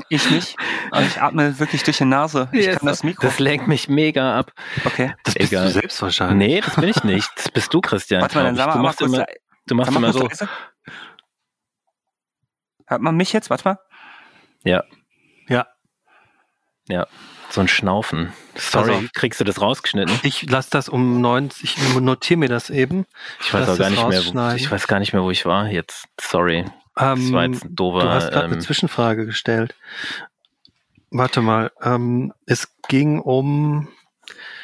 [0.09, 0.57] ich nicht.
[0.91, 2.49] Aber ich atme wirklich durch die Nase.
[2.53, 3.27] Ich yes, kann das Mikro.
[3.27, 4.53] Das lenkt mich mega ab.
[4.85, 5.15] Okay.
[5.25, 5.67] Das bist Egal.
[5.67, 6.49] du selbst wahrscheinlich.
[6.49, 7.31] Nee, das bin ich nicht.
[7.37, 8.23] Das bist du, Christian.
[8.23, 9.27] Warte mal, dann sag mal, du machst immer,
[9.67, 10.29] du machst immer so.
[10.29, 10.49] Leise.
[12.87, 13.51] Hört man mich jetzt?
[13.51, 13.79] Warte mal.
[14.65, 14.85] Ja.
[15.49, 15.67] Ja.
[16.89, 17.07] Ja.
[17.51, 18.33] So ein Schnaufen.
[18.55, 20.19] Sorry, also, kriegst du das rausgeschnitten?
[20.23, 23.05] Ich lasse das um 90, ich notiere mir das eben.
[23.41, 25.69] Ich weiß auch gar nicht mehr, wo, ich weiß gar nicht mehr, wo ich war
[25.69, 26.07] jetzt.
[26.21, 26.65] Sorry.
[26.98, 29.74] Ähm, das war jetzt ein doofer, du hast gerade ähm, eine Zwischenfrage gestellt.
[31.11, 33.88] Warte mal, ähm, es ging um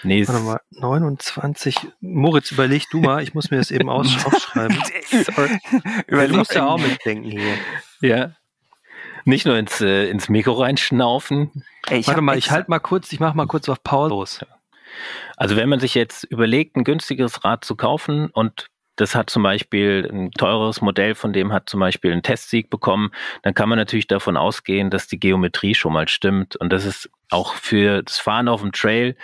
[0.03, 1.77] Nee, warte mal, 29.
[2.01, 4.77] Moritz, überleg du mal, ich muss mir das eben aufschreiben.
[5.11, 5.59] Sorry.
[6.07, 7.55] du musst ja auch mitdenken hier.
[8.01, 8.33] Ja.
[9.25, 11.65] Nicht nur ins, äh, ins Mikro reinschnaufen.
[11.89, 14.47] Ey, ich Warte mal, ich halte mal kurz, ich mache mal kurz auf Pause.
[15.37, 19.45] Also wenn man sich jetzt überlegt, ein günstigeres Rad zu kaufen und das hat zum
[19.45, 23.11] Beispiel ein teures Modell, von dem hat zum Beispiel einen Testsieg bekommen,
[23.43, 26.57] dann kann man natürlich davon ausgehen, dass die Geometrie schon mal stimmt.
[26.57, 29.17] Und das ist auch für das Fahren auf dem Trail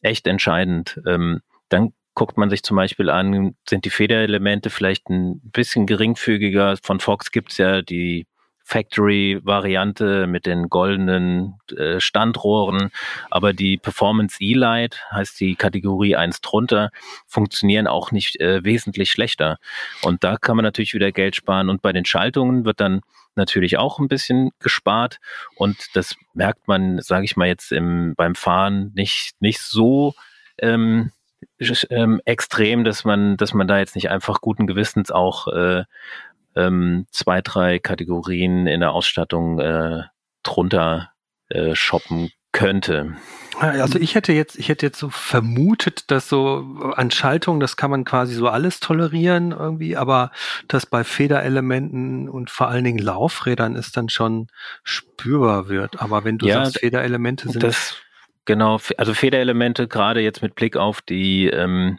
[0.00, 1.00] echt entscheidend.
[1.06, 6.76] Ähm, dann guckt man sich zum Beispiel an, sind die Federelemente vielleicht ein bisschen geringfügiger.
[6.82, 8.26] Von Fox gibt's ja die
[8.70, 12.92] Factory-Variante mit den goldenen äh, Standrohren,
[13.28, 16.90] aber die Performance E-Light, heißt die Kategorie 1 drunter,
[17.26, 19.58] funktionieren auch nicht äh, wesentlich schlechter.
[20.02, 21.68] Und da kann man natürlich wieder Geld sparen.
[21.68, 23.00] Und bei den Schaltungen wird dann
[23.34, 25.18] natürlich auch ein bisschen gespart.
[25.56, 30.14] Und das merkt man, sage ich mal jetzt im, beim Fahren nicht, nicht so
[30.58, 31.10] ähm,
[31.90, 35.84] ähm, extrem, dass man, dass man da jetzt nicht einfach guten Gewissens auch äh,
[36.66, 40.02] ähm, zwei, drei Kategorien in der Ausstattung äh,
[40.42, 41.10] drunter
[41.48, 43.14] äh, shoppen könnte.
[43.58, 46.64] Also ich hätte jetzt, ich hätte jetzt so vermutet, dass so
[46.96, 50.30] an Schaltung, das kann man quasi so alles tolerieren irgendwie, aber
[50.66, 54.48] dass bei Federelementen und vor allen Dingen Laufrädern es dann schon
[54.82, 56.00] spürbar wird.
[56.00, 57.96] Aber wenn du Ja, sagst, Federelemente sind Das
[58.44, 61.98] genau, also Federelemente gerade jetzt mit Blick auf die ähm,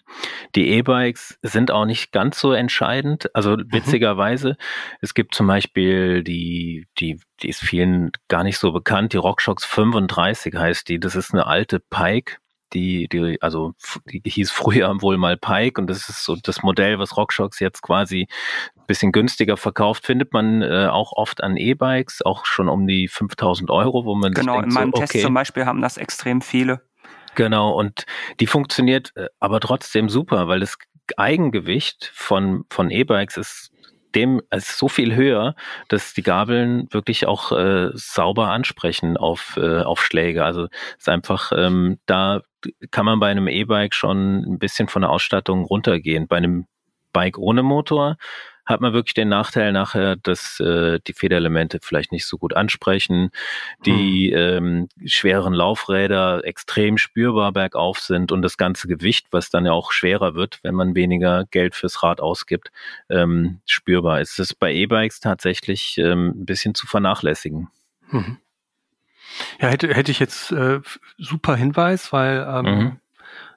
[0.56, 3.34] die E-Bikes sind auch nicht ganz so entscheidend.
[3.36, 4.58] Also witzigerweise,
[5.02, 9.14] es gibt zum Beispiel die die die ist vielen gar nicht so bekannt.
[9.14, 11.00] Die RockShox 35 heißt die.
[11.00, 12.38] Das ist eine alte Pike.
[12.74, 13.74] Die, die, also
[14.06, 17.82] die hieß früher wohl mal Pike und das ist so das Modell, was RockShox jetzt
[17.82, 18.28] quasi
[18.78, 23.08] ein bisschen günstiger verkauft, findet man äh, auch oft an E-Bikes, auch schon um die
[23.08, 25.24] 5000 Euro, wo man sich Genau, denkt, in meinem so, Test okay.
[25.24, 26.82] zum Beispiel haben das extrem viele.
[27.36, 28.06] Genau, und
[28.40, 30.78] die funktioniert äh, aber trotzdem super, weil das
[31.18, 33.72] Eigengewicht von, von E-Bikes ist
[34.16, 35.56] dem ist so viel höher,
[35.88, 40.44] dass die Gabeln wirklich auch äh, sauber ansprechen auf, äh, auf Schläge.
[40.44, 42.42] Also ist einfach, ähm, da
[42.92, 46.28] kann man bei einem E-Bike schon ein bisschen von der Ausstattung runtergehen.
[46.28, 46.68] Bei einem
[47.14, 48.18] Bike ohne Motor
[48.66, 53.32] hat man wirklich den Nachteil nachher, dass äh, die Federelemente vielleicht nicht so gut ansprechen,
[53.86, 59.72] die ähm, schweren Laufräder extrem spürbar bergauf sind und das ganze Gewicht, was dann ja
[59.72, 62.72] auch schwerer wird, wenn man weniger Geld fürs Rad ausgibt,
[63.10, 64.38] ähm, spürbar ist.
[64.40, 67.70] Das ist bei E-Bikes tatsächlich ähm, ein bisschen zu vernachlässigen.
[68.10, 68.38] Mhm.
[69.60, 70.82] Ja, hätte, hätte ich jetzt äh,
[71.18, 73.00] super Hinweis, weil ähm, Mhm.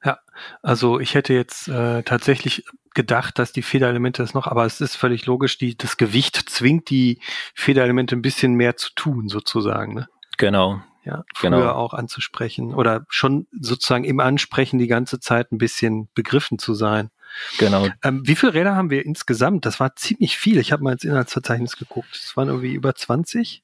[0.04, 0.18] ja,
[0.62, 4.94] also ich hätte jetzt äh, tatsächlich gedacht, dass die Federelemente das noch, aber es ist
[4.96, 7.20] völlig logisch, die, das Gewicht zwingt die
[7.54, 10.08] Federelemente ein bisschen mehr zu tun, sozusagen, ne?
[10.36, 10.80] Genau.
[11.04, 11.72] Ja, früher Genau.
[11.72, 17.10] auch anzusprechen oder schon sozusagen im Ansprechen die ganze Zeit ein bisschen begriffen zu sein.
[17.58, 17.88] Genau.
[18.02, 19.66] Ähm, wie viele Räder haben wir insgesamt?
[19.66, 20.56] Das war ziemlich viel.
[20.58, 22.08] Ich habe mal ins Inhaltsverzeichnis geguckt.
[22.14, 23.63] Es waren irgendwie über 20.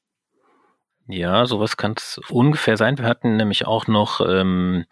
[1.13, 2.97] Ja, sowas kann es ungefähr sein.
[2.97, 4.85] Wir hatten nämlich auch noch ähm,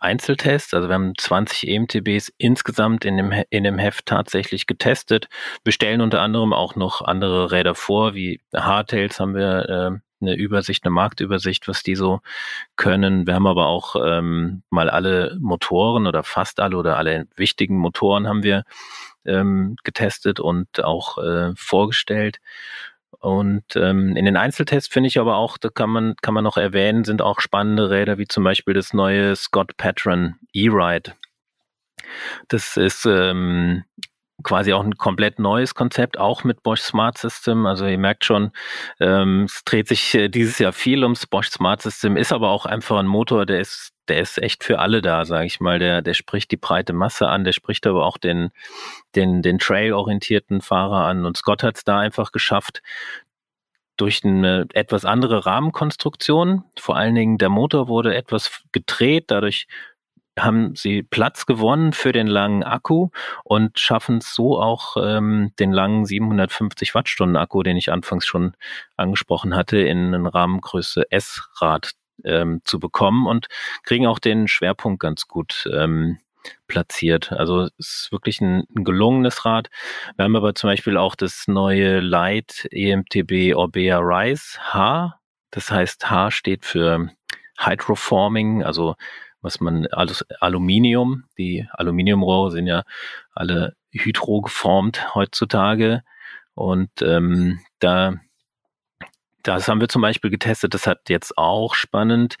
[0.00, 5.28] Einzeltests, also wir haben 20 EMTBs insgesamt in dem, in dem Heft tatsächlich getestet.
[5.62, 10.34] Wir stellen unter anderem auch noch andere Räder vor, wie Hardtails haben wir äh, eine
[10.34, 12.20] Übersicht, eine Marktübersicht, was die so
[12.76, 13.26] können.
[13.26, 18.26] Wir haben aber auch ähm, mal alle Motoren oder fast alle oder alle wichtigen Motoren
[18.26, 18.64] haben wir
[19.24, 22.40] ähm, getestet und auch äh, vorgestellt.
[23.24, 26.58] Und ähm, in den Einzeltests finde ich aber auch, da kann man, kann man noch
[26.58, 31.14] erwähnen, sind auch spannende Räder, wie zum Beispiel das neue Scott Patron E-Ride.
[32.48, 33.84] Das ist ähm,
[34.44, 37.66] quasi auch ein komplett neues Konzept, auch mit Bosch Smart System.
[37.66, 38.52] Also ihr merkt schon,
[39.00, 42.66] ähm, es dreht sich äh, dieses Jahr viel ums Bosch Smart System, ist aber auch
[42.66, 45.78] einfach ein Motor, der ist, der ist echt für alle da, sage ich mal.
[45.78, 48.50] Der, der spricht die breite Masse an, der spricht aber auch den,
[49.16, 51.24] den, den trail-orientierten Fahrer an.
[51.24, 52.82] Und Scott hat es da einfach geschafft,
[53.96, 59.68] durch eine etwas andere Rahmenkonstruktion, vor allen Dingen der Motor wurde etwas gedreht, dadurch
[60.38, 63.10] haben sie Platz gewonnen für den langen Akku
[63.44, 68.56] und schaffen es so auch ähm, den langen 750 Wattstunden Akku, den ich anfangs schon
[68.96, 71.92] angesprochen hatte, in einen Rahmengröße S-Rad
[72.24, 73.46] ähm, zu bekommen und
[73.84, 76.18] kriegen auch den Schwerpunkt ganz gut ähm,
[76.66, 77.32] platziert.
[77.32, 79.70] Also es ist wirklich ein, ein gelungenes Rad.
[80.16, 85.18] Wir haben aber zum Beispiel auch das neue Light EMTB Orbea Rise H.
[85.50, 87.08] Das heißt, H steht für
[87.58, 88.96] Hydroforming, also
[89.44, 92.82] was man alles Aluminium, die Aluminiumrohre sind ja
[93.32, 96.02] alle hydro geformt heutzutage
[96.54, 98.14] und ähm, da
[99.42, 100.72] das haben wir zum Beispiel getestet.
[100.72, 102.36] Das hat jetzt auch spannend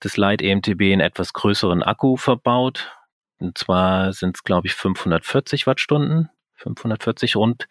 [0.00, 2.94] das Light EMTB in etwas größeren Akku verbaut.
[3.38, 6.28] Und zwar sind es, glaube ich, 540 Wattstunden.
[6.62, 7.66] 540 rund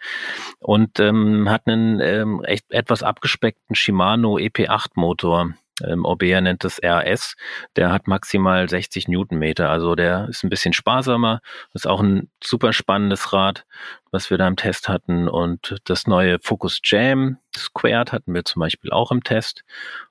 [0.60, 5.54] und ähm, hat einen ähm, echt etwas abgespeckten Shimano EP8 Motor
[5.88, 7.36] ähm, Orbea nennt das RS,
[7.76, 11.42] der hat maximal 60 Newtonmeter, also der ist ein bisschen sparsamer,
[11.74, 13.66] ist auch ein super spannendes Rad,
[14.12, 15.28] was wir da im Test hatten.
[15.28, 19.64] Und das neue Focus Jam Squared hatten wir zum Beispiel auch im Test.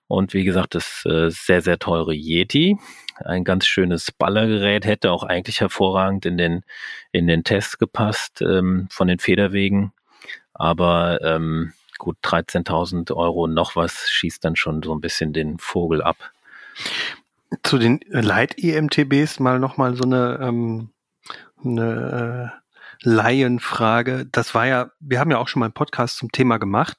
[0.07, 2.77] Und wie gesagt, das äh, sehr, sehr teure Yeti,
[3.25, 6.64] ein ganz schönes Ballergerät, hätte auch eigentlich hervorragend in den,
[7.12, 9.93] in den Test gepasst ähm, von den Federwegen,
[10.53, 16.03] aber ähm, gut 13.000 Euro noch was schießt dann schon so ein bisschen den Vogel
[16.03, 16.16] ab.
[17.62, 20.90] Zu den Leit-EMTBs mal nochmal so eine, ähm,
[21.64, 22.70] eine äh,
[23.03, 24.26] Laienfrage.
[24.30, 26.98] Das war ja, wir haben ja auch schon mal einen Podcast zum Thema gemacht.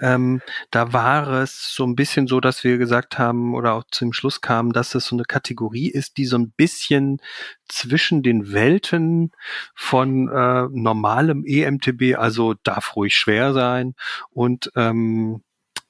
[0.00, 0.40] Ähm,
[0.70, 4.40] da war es so ein bisschen so, dass wir gesagt haben oder auch zum Schluss
[4.40, 7.20] kamen, dass es so eine Kategorie ist, die so ein bisschen
[7.68, 9.32] zwischen den Welten
[9.74, 13.94] von äh, normalem EMTB, also darf ruhig schwer sein,
[14.30, 15.42] und ähm,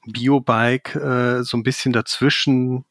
[0.06, 2.84] Biobike äh, so ein bisschen dazwischen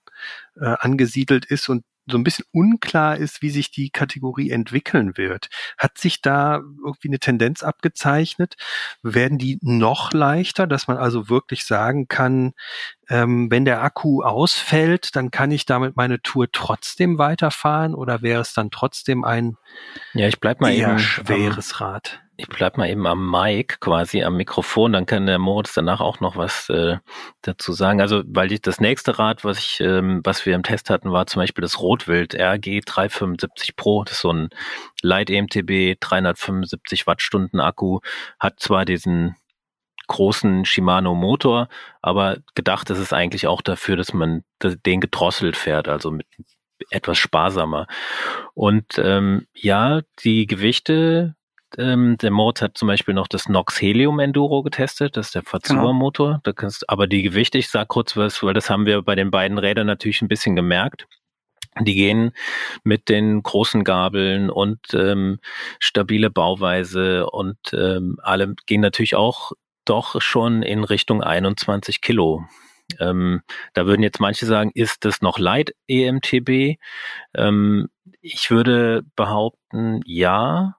[0.60, 5.50] äh, angesiedelt ist und so ein bisschen unklar ist, wie sich die Kategorie entwickeln wird.
[5.78, 8.56] Hat sich da irgendwie eine Tendenz abgezeichnet?
[9.04, 12.54] Werden die noch leichter, dass man also wirklich sagen kann,
[13.10, 18.42] ähm, wenn der Akku ausfällt, dann kann ich damit meine Tour trotzdem weiterfahren oder wäre
[18.42, 19.58] es dann trotzdem ein
[20.14, 22.22] ja, ich bleib mal eher eben schweres Rad?
[22.38, 26.22] Ich bleib mal eben am Mic, quasi am Mikrofon, dann kann der Moritz danach auch
[26.22, 26.98] noch was äh,
[27.42, 28.00] dazu sagen.
[28.00, 31.28] Also, weil ich, das nächste Rad, was ich, ähm, was wir im Test hatten, war
[31.28, 34.06] zum Beispiel das Rotwild RG 375 Pro.
[34.06, 34.50] Das ist so ein
[35.02, 38.00] Light EMTB 375 Wattstunden Akku,
[38.40, 39.36] hat zwar diesen
[40.10, 41.70] großen Shimano Motor,
[42.02, 46.28] aber gedacht ist es eigentlich auch dafür, dass man den gedrosselt fährt, also mit
[46.90, 47.88] etwas sparsamer.
[48.54, 51.36] Und ähm, ja, die Gewichte
[51.78, 55.44] ähm, der Moritz hat zum Beispiel noch das Nox Helium Enduro getestet, das ist der
[55.44, 56.42] Fazua-Motor.
[56.44, 59.30] Da kannst, aber die Gewichte, ich sag kurz was, weil das haben wir bei den
[59.30, 61.08] beiden Rädern natürlich ein bisschen gemerkt.
[61.80, 62.32] Die gehen
[62.84, 65.40] mit den großen Gabeln und ähm,
[65.80, 69.52] stabile Bauweise und ähm, alle gehen natürlich auch
[69.90, 72.46] doch schon in Richtung 21 Kilo.
[73.00, 73.42] Ähm,
[73.74, 76.78] da würden jetzt manche sagen, ist das noch Light EMTB?
[77.36, 77.90] Ähm,
[78.22, 80.76] ich würde behaupten, ja,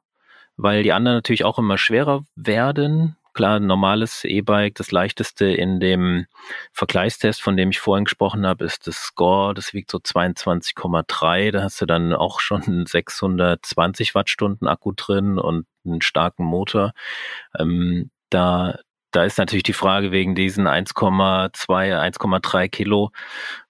[0.57, 3.17] weil die anderen natürlich auch immer schwerer werden.
[3.33, 6.27] Klar, normales E-Bike, das leichteste in dem
[6.73, 11.53] Vergleichstest, von dem ich vorhin gesprochen habe, ist das Score, das wiegt so 22,3.
[11.53, 16.93] Da hast du dann auch schon 620 Wattstunden Akku drin und einen starken Motor.
[17.59, 18.79] Ähm, da,
[19.11, 23.11] da ist natürlich die Frage wegen diesen 1,2, 1,3 Kilo,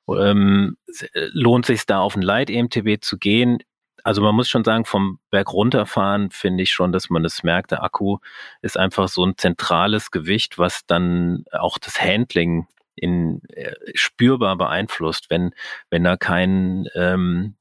[0.08, 0.76] ähm,
[1.14, 3.58] lohnt sich da auf ein Light EMTB zu gehen?
[4.04, 7.70] also man muss schon sagen, vom Berg runterfahren finde ich schon, dass man das merkt.
[7.70, 8.18] Der Akku
[8.62, 15.30] ist einfach so ein zentrales Gewicht, was dann auch das Handling in, äh, spürbar beeinflusst,
[15.30, 15.54] wenn,
[15.90, 17.56] wenn da kein ähm,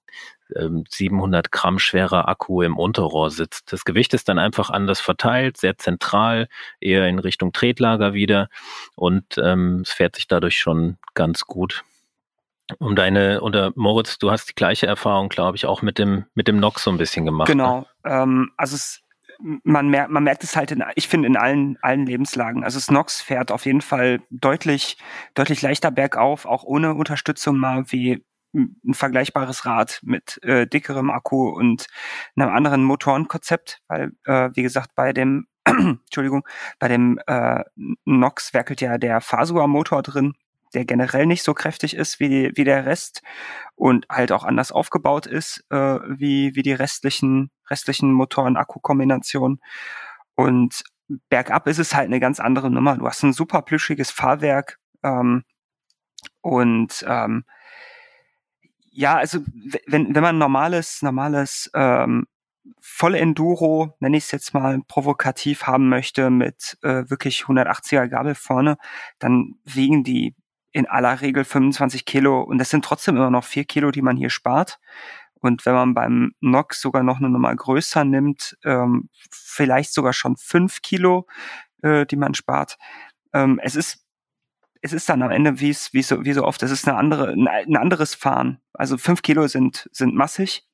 [0.49, 3.71] 700 ähm, Gramm schwerer Akku im Unterrohr sitzt.
[3.71, 6.47] Das Gewicht ist dann einfach anders verteilt, sehr zentral,
[6.79, 8.49] eher in Richtung Tretlager wieder
[8.95, 11.83] und ähm, es fährt sich dadurch schon ganz gut.
[12.77, 16.47] Um deine, oder Moritz, du hast die gleiche Erfahrung, glaube ich, auch mit dem, mit
[16.47, 17.47] dem Nox so ein bisschen gemacht.
[17.47, 17.79] Genau.
[17.79, 18.11] Ne?
[18.11, 19.01] Ähm, also es,
[19.63, 22.63] man merkt, man merkt es halt in, ich finde, in allen, allen Lebenslagen.
[22.63, 24.97] Also das Nox fährt auf jeden Fall deutlich,
[25.33, 28.23] deutlich leichter bergauf, auch ohne Unterstützung mal wie
[28.53, 31.87] ein vergleichbares Rad mit äh, dickerem Akku und
[32.35, 36.47] einem anderen Motorenkonzept, weil, äh, wie gesagt, bei dem, Entschuldigung,
[36.79, 37.63] bei dem äh,
[38.05, 40.33] Nox werkelt ja der Fasua-Motor drin
[40.73, 43.21] der generell nicht so kräftig ist wie, wie der Rest
[43.75, 49.61] und halt auch anders aufgebaut ist äh, wie, wie die restlichen, restlichen Motoren-Akku-Kombinationen.
[50.35, 50.83] Und
[51.29, 52.97] bergab ist es halt eine ganz andere Nummer.
[52.97, 55.43] Du hast ein super plüschiges Fahrwerk ähm,
[56.41, 57.45] und ähm,
[58.99, 59.39] ja, also
[59.87, 62.27] wenn, wenn man normales, normales ähm,
[62.81, 68.35] volle Enduro, nenne ich es jetzt mal provokativ haben möchte, mit äh, wirklich 180er Gabel
[68.35, 68.77] vorne,
[69.17, 70.35] dann wiegen die
[70.73, 74.17] in aller Regel 25 Kilo und das sind trotzdem immer noch vier Kilo, die man
[74.17, 74.79] hier spart.
[75.39, 80.35] Und wenn man beim Nox sogar noch eine Nummer größer nimmt, ähm, vielleicht sogar schon
[80.35, 81.25] fünf Kilo,
[81.83, 82.77] äh, die man spart.
[83.31, 84.05] Ähm, es ist
[84.81, 86.97] es ist dann am Ende, wie es wie so wie so oft, es ist eine
[86.97, 88.59] andere ein, anderes Fahren.
[88.73, 90.65] Also fünf Kilo sind sind massig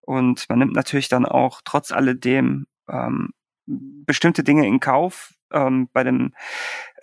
[0.00, 3.30] und man nimmt natürlich dann auch trotz alledem ähm,
[3.66, 6.32] bestimmte Dinge in Kauf, Ähm, bei dem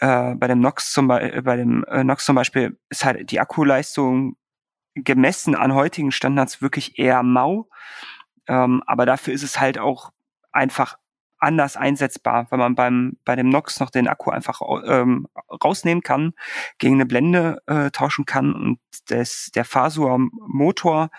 [0.02, 3.40] äh, bei dem Nox zum Beispiel, bei dem äh, Nox zum Beispiel ist halt die
[3.40, 4.36] Akkuleistung
[4.96, 7.70] gemessen an heutigen Standards wirklich eher mau.
[8.48, 10.12] Ähm, aber dafür ist es halt auch
[10.52, 10.98] einfach
[11.42, 15.28] anders einsetzbar, weil man beim bei dem Nox noch den Akku einfach ähm,
[15.64, 16.34] rausnehmen kann,
[16.78, 21.10] gegen eine Blende äh, tauschen kann und das, der Fasur Motor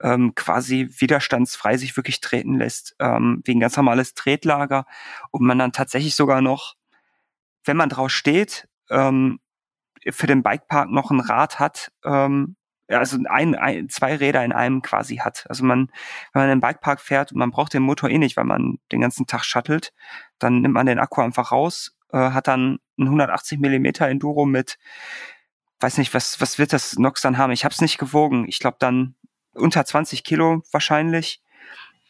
[0.00, 4.86] ähm, quasi widerstandsfrei sich wirklich treten lässt, ähm, wegen ganz normales Tretlager.
[5.30, 6.74] Und man dann tatsächlich sogar noch,
[7.64, 9.40] wenn man drauf steht, ähm,
[10.08, 12.56] für den Bikepark noch ein Rad hat, ähm,
[12.88, 15.46] also ein, ein, zwei Räder in einem quasi hat.
[15.48, 15.88] Also man,
[16.32, 18.78] wenn man in den Bikepark fährt und man braucht den Motor eh nicht, weil man
[18.92, 19.92] den ganzen Tag shuttelt,
[20.38, 24.78] dann nimmt man den Akku einfach raus, äh, hat dann ein 180 Millimeter Enduro mit,
[25.80, 27.52] weiß nicht, was, was wird das Nox dann haben?
[27.52, 28.46] Ich habe es nicht gewogen.
[28.48, 29.14] Ich glaube dann
[29.52, 31.42] unter 20 Kilo wahrscheinlich.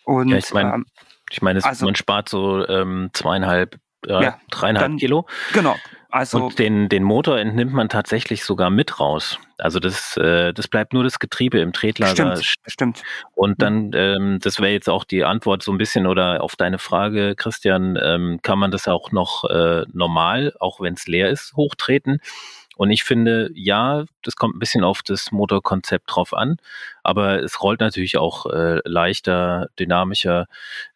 [0.05, 0.87] Und ja, ich meine, ähm,
[1.31, 5.27] ich meine, also, man spart so ähm, zweieinhalb, äh, ja, dreieinhalb dann, Kilo.
[5.53, 5.77] Genau.
[6.11, 9.39] Also und den, den Motor entnimmt man tatsächlich sogar mit raus.
[9.59, 12.37] Also das, äh, das bleibt nur das Getriebe im Tretlager.
[12.37, 13.03] Stimmt, stimmt.
[13.35, 16.79] Und dann, ähm, das wäre jetzt auch die Antwort so ein bisschen oder auf deine
[16.79, 21.53] Frage, Christian, ähm, kann man das auch noch äh, normal, auch wenn es leer ist,
[21.57, 22.21] hochtreten?
[22.79, 26.59] Und ich finde, ja, das kommt ein bisschen auf das Motorkonzept drauf an,
[27.03, 30.47] aber es rollt natürlich auch äh, leichter, dynamischer,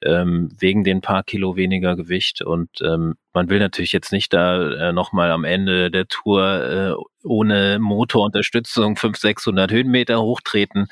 [0.01, 2.41] ähm, wegen den paar Kilo weniger Gewicht.
[2.41, 7.27] Und ähm, man will natürlich jetzt nicht da äh, nochmal am Ende der Tour äh,
[7.27, 10.87] ohne Motorunterstützung 500, 600 Höhenmeter hochtreten.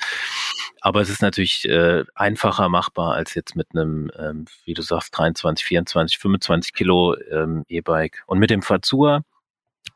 [0.81, 5.17] Aber es ist natürlich äh, einfacher machbar als jetzt mit einem, ähm, wie du sagst,
[5.17, 8.23] 23, 24, 25 Kilo ähm, E-Bike.
[8.25, 9.23] Und mit dem Fazua,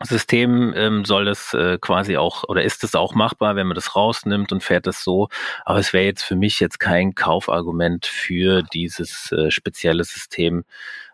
[0.03, 3.95] System ähm, soll das äh, quasi auch oder ist es auch machbar, wenn man das
[3.95, 5.29] rausnimmt und fährt das so.
[5.63, 10.65] Aber es wäre jetzt für mich jetzt kein Kaufargument für dieses äh, spezielle System,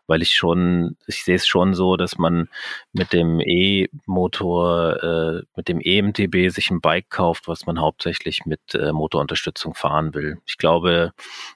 [0.08, 2.50] weil ich schon, ich sehe es schon so, dass man
[2.92, 8.76] mit dem E-Motor, äh, mit dem EMTB sich ein Bike kauft, was man hauptsächlich mit
[8.76, 10.40] äh, Motorunterstützung fahren will.
[10.46, 11.14] Ich glaube,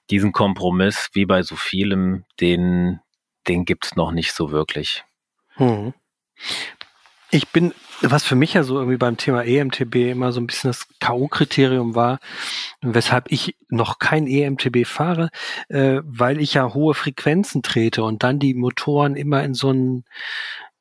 [0.10, 3.02] diesen Kompromiss, wie bei so vielem, den,
[3.48, 5.04] den gibt's noch nicht so wirklich.
[5.56, 5.94] Hm.
[7.32, 10.70] Ich bin, was für mich ja so irgendwie beim Thema EMTB immer so ein bisschen
[10.70, 12.20] das K.O.-Kriterium war,
[12.82, 15.30] weshalb ich noch kein EMTB fahre,
[15.70, 20.06] äh, weil ich ja hohe Frequenzen trete und dann die Motoren immer in so ein,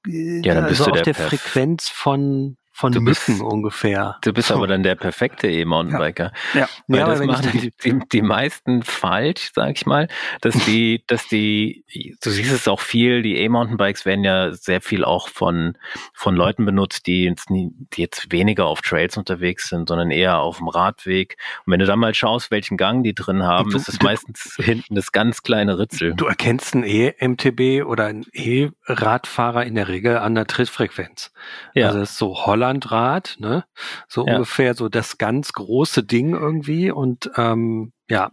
[0.07, 3.41] äh, ja, dann bist also du auf der der Frequenz von von Du bist- Mücken
[3.43, 4.17] ungefähr.
[4.23, 6.33] Du bist aber dann der perfekte E-Mountainbiker.
[6.55, 6.69] Ja.
[6.89, 10.09] Weil Ja, aber das machen die, die, die meisten falsch, sag ich mal,
[10.41, 11.85] dass die, dass die,
[12.21, 15.79] du siehst es auch viel, die E-Mountainbikes werden ja sehr viel auch von,
[16.15, 20.41] von Leuten benutzt, die jetzt, nie, die jetzt weniger auf Trails unterwegs sind, sondern eher
[20.41, 21.37] auf dem Radweg.
[21.65, 24.57] Und wenn du dann mal schaust, welchen Gang die drin haben, Du- ist es meistens
[24.61, 26.15] hinten das ganz kleine Ritzel.
[26.17, 31.33] Du erkennst einen E-MTB oder einen E-Radfahrer in der Regel an der Trittfrequenz.
[31.75, 31.87] Ja.
[31.87, 33.65] Also das ist so Hollandrad, ne?
[34.09, 34.35] So Ja.
[34.35, 36.91] ungefähr so das ganz große Ding irgendwie.
[36.91, 38.31] Und ähm, ja,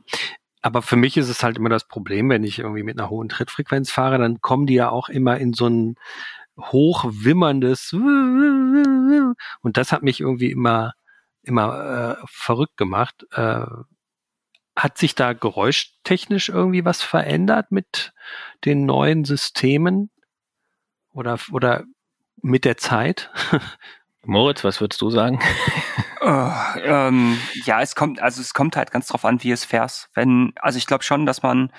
[0.62, 3.30] aber für mich ist es halt immer das Problem, wenn ich irgendwie mit einer hohen
[3.30, 5.96] Trittfrequenz fahre, dann kommen die ja auch immer in so ein
[6.60, 10.94] hochwimmerndes und das hat mich irgendwie immer
[11.44, 13.26] immer äh, verrückt gemacht.
[13.32, 13.66] Äh,
[14.76, 18.14] hat sich da geräuschtechnisch irgendwie was verändert mit
[18.64, 20.12] den neuen Systemen
[21.14, 21.84] oder oder
[22.42, 23.32] mit der Zeit?
[24.26, 25.40] Moritz, was würdest du sagen?
[26.22, 30.10] Äh, ähm, ja, es kommt, also es kommt halt ganz drauf an, wie es fährst.
[30.14, 31.72] Wenn, also ich glaube schon, dass man,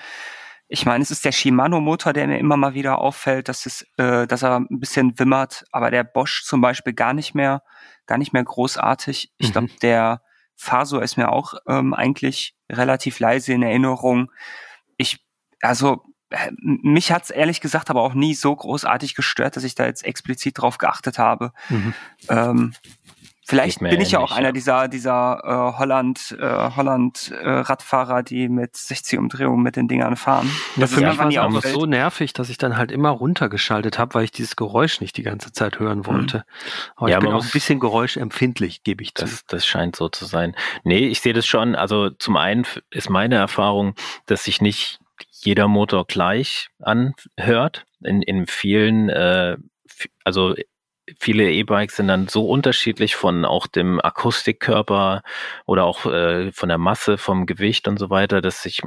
[0.67, 4.27] ich meine, es ist der Shimano-Motor, der mir immer mal wieder auffällt, dass es, äh,
[4.27, 7.63] dass er ein bisschen wimmert, aber der Bosch zum Beispiel gar nicht mehr,
[8.07, 9.31] gar nicht mehr großartig.
[9.37, 9.51] Ich Mhm.
[9.53, 10.21] glaube, der
[10.55, 14.31] Faso ist mir auch ähm, eigentlich relativ leise in Erinnerung.
[14.97, 15.25] Ich,
[15.61, 16.03] also
[16.59, 20.57] mich hat's ehrlich gesagt aber auch nie so großartig gestört, dass ich da jetzt explizit
[20.59, 21.51] drauf geachtet habe.
[21.69, 21.93] Mhm.
[22.29, 22.73] Ähm,
[23.45, 24.51] vielleicht bin ich ja auch ähnlich, einer ja.
[24.53, 30.15] dieser dieser äh, Holland äh, Holland äh, Radfahrer, die mit 60 Umdrehungen mit den Dingern
[30.15, 30.49] fahren.
[30.75, 31.73] Ja, Das für ist mich war es auffällt.
[31.73, 35.23] so nervig, dass ich dann halt immer runtergeschaltet habe, weil ich dieses Geräusch nicht die
[35.23, 36.45] ganze Zeit hören wollte.
[36.95, 39.25] Aber Ja, ich bin man auch ein bisschen geräuschempfindlich, gebe ich zu.
[39.25, 40.55] Das, das scheint so zu sein.
[40.83, 41.75] Nee, ich sehe das schon.
[41.75, 43.93] Also zum einen ist meine Erfahrung,
[44.25, 44.99] dass sich nicht
[45.31, 47.85] jeder Motor gleich anhört.
[48.03, 49.57] In, in vielen, äh,
[50.23, 50.55] also
[51.19, 55.23] viele E-Bikes sind dann so unterschiedlich von auch dem Akustikkörper
[55.65, 58.81] oder auch äh, von der Masse, vom Gewicht und so weiter, dass sich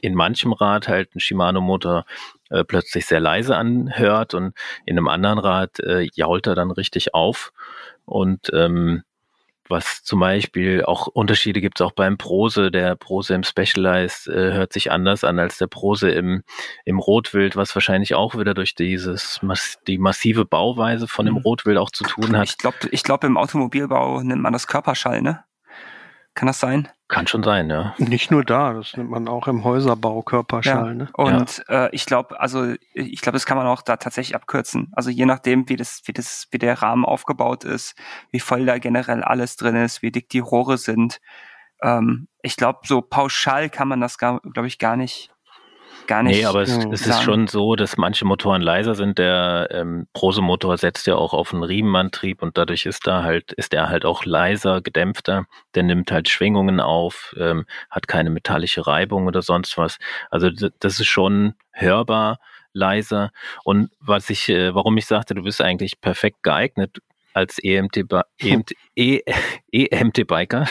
[0.00, 2.04] in manchem Rad halt ein Shimano-Motor
[2.50, 4.54] äh, plötzlich sehr leise anhört und
[4.86, 7.52] in einem anderen Rad äh, jault er dann richtig auf.
[8.04, 9.02] Und ähm,
[9.68, 12.70] was zum Beispiel auch Unterschiede gibt es auch beim Prose.
[12.70, 16.42] Der Prose im Specialized äh, hört sich anders an als der Prose im,
[16.84, 19.40] im Rotwild, was wahrscheinlich auch wieder durch dieses
[19.86, 21.42] die massive Bauweise von dem mhm.
[21.42, 22.48] Rotwild auch zu tun hat.
[22.48, 25.44] Ich glaube, ich glaub, im Automobilbau nennt man das Körperschall, ne?
[26.34, 26.88] Kann das sein?
[27.08, 27.94] Kann schon sein, ja.
[27.96, 30.88] Nicht nur da, das nennt man auch im Häuserbau Körperschall.
[30.88, 30.94] Ja.
[30.94, 31.08] Ne?
[31.14, 31.86] Und ja.
[31.86, 34.92] äh, ich glaube, also ich glaube, das kann man auch da tatsächlich abkürzen.
[34.92, 37.94] Also je nachdem, wie das, wie das, wie der Rahmen aufgebaut ist,
[38.30, 41.22] wie voll da generell alles drin ist, wie dick die Rohre sind.
[41.82, 45.30] Ähm, ich glaube, so pauschal kann man das, glaube ich, gar nicht
[46.08, 46.38] gar nicht.
[46.38, 49.18] Nee, aber es, es ist schon so, dass manche Motoren leiser sind.
[49.18, 53.72] Der ähm, Prose-Motor setzt ja auch auf einen Riemenantrieb und dadurch ist da halt, ist
[53.72, 55.46] er halt auch leiser, gedämpfter.
[55.76, 59.98] Der nimmt halt Schwingungen auf, ähm, hat keine metallische Reibung oder sonst was.
[60.30, 62.38] Also das ist schon hörbar
[62.72, 63.30] leiser.
[63.62, 66.98] Und was ich, äh, warum ich sagte, du bist eigentlich perfekt geeignet,
[67.38, 68.04] als EMT,
[68.38, 69.20] EMT, e,
[69.72, 70.66] EMT-Biker,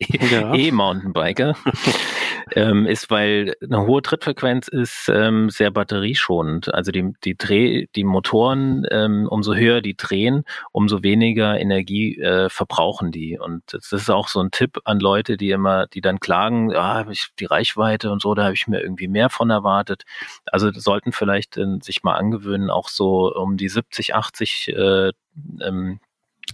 [0.00, 1.54] E-Mountainbiker,
[2.56, 6.72] ähm, ist, weil eine hohe Trittfrequenz ist ähm, sehr batterieschonend.
[6.72, 12.48] Also die, die, Dreh, die Motoren, ähm, umso höher die drehen, umso weniger Energie äh,
[12.48, 13.38] verbrauchen die.
[13.38, 17.04] Und das ist auch so ein Tipp an Leute, die immer, die dann klagen, ah,
[17.38, 20.04] die Reichweite und so, da habe ich mir irgendwie mehr von erwartet.
[20.46, 25.12] Also sollten vielleicht äh, sich mal angewöhnen, auch so um die 70, 80 äh,
[25.60, 26.00] ähm,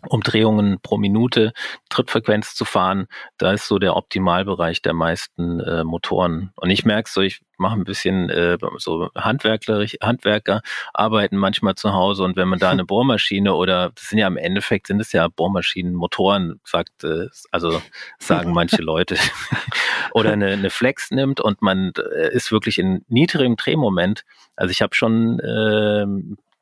[0.09, 1.53] Umdrehungen pro Minute
[1.89, 6.53] Trittfrequenz zu fahren, da ist so der Optimalbereich der meisten äh, Motoren.
[6.57, 10.63] Und ich merke so, ich mache ein bisschen äh, so handwerklerisch, Handwerker
[10.95, 14.37] arbeiten manchmal zu Hause und wenn man da eine Bohrmaschine oder das sind ja im
[14.37, 17.83] Endeffekt sind es ja Bohrmaschinen, Motoren, sagt, äh, also
[18.19, 19.17] sagen manche Leute,
[20.13, 24.25] oder eine, eine Flex nimmt und man äh, ist wirklich in niedrigem Drehmoment.
[24.55, 26.07] Also ich habe schon äh,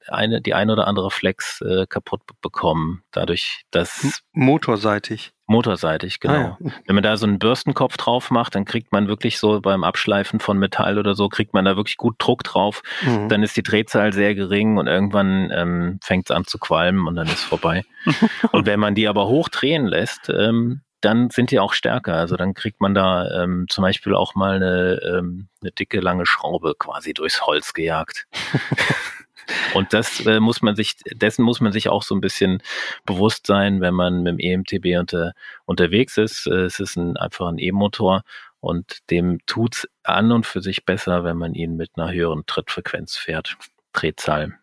[0.09, 4.23] eine, die ein oder andere Flex äh, kaputt bekommen, dadurch, dass.
[4.33, 5.33] Motorseitig.
[5.49, 6.35] Motorseitig, genau.
[6.35, 6.71] Ah, ja.
[6.87, 10.41] Wenn man da so einen Bürstenkopf drauf macht, dann kriegt man wirklich so beim Abschleifen
[10.41, 12.83] von Metall oder so, kriegt man da wirklich gut Druck drauf.
[13.03, 13.29] Mhm.
[13.29, 17.15] Dann ist die Drehzahl sehr gering und irgendwann ähm, fängt es an zu qualmen und
[17.15, 17.85] dann ist vorbei.
[18.53, 22.15] und wenn man die aber hochdrehen lässt, ähm, dann sind die auch stärker.
[22.15, 26.27] Also dann kriegt man da ähm, zum Beispiel auch mal eine, ähm, eine dicke, lange
[26.27, 28.27] Schraube quasi durchs Holz gejagt.
[29.75, 32.63] Und das äh, muss man sich, dessen muss man sich auch so ein bisschen
[33.05, 35.33] bewusst sein, wenn man mit dem EMTB unter,
[35.65, 36.47] unterwegs ist.
[36.47, 38.23] Äh, es ist ein, einfach ein E-Motor
[38.61, 43.17] und dem tut's an und für sich besser, wenn man ihn mit einer höheren Trittfrequenz
[43.17, 43.57] fährt.
[43.93, 44.59] Drehzahl.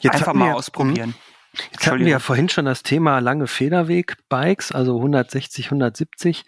[0.00, 1.10] Jetzt einfach mal wir, ausprobieren.
[1.10, 1.14] Hm?
[1.72, 6.44] Jetzt hatten wir ja vorhin schon das Thema lange Federweg-Bikes, also 160, 170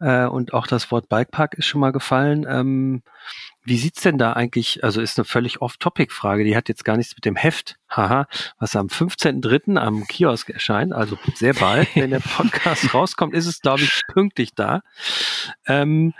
[0.00, 2.46] äh, und auch das Wort Bikepark ist schon mal gefallen.
[2.48, 3.02] Ähm,
[3.64, 7.14] wie sieht's denn da eigentlich, also ist eine völlig off-topic-Frage, die hat jetzt gar nichts
[7.14, 8.26] mit dem Heft, haha,
[8.58, 9.76] was am 15.3.
[9.76, 14.54] am Kiosk erscheint, also sehr bald, wenn der Podcast rauskommt, ist es, glaube ich, pünktlich
[14.54, 14.82] da.
[15.66, 16.12] Ähm,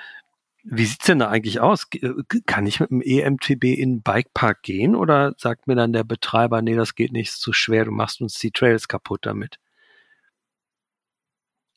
[0.62, 1.86] wie sieht's denn da eigentlich aus?
[1.92, 2.12] Äh,
[2.46, 6.62] kann ich mit dem EMTB in den Bikepark gehen oder sagt mir dann der Betreiber,
[6.62, 9.58] nee, das geht nicht, ist zu schwer, du machst uns die Trails kaputt damit?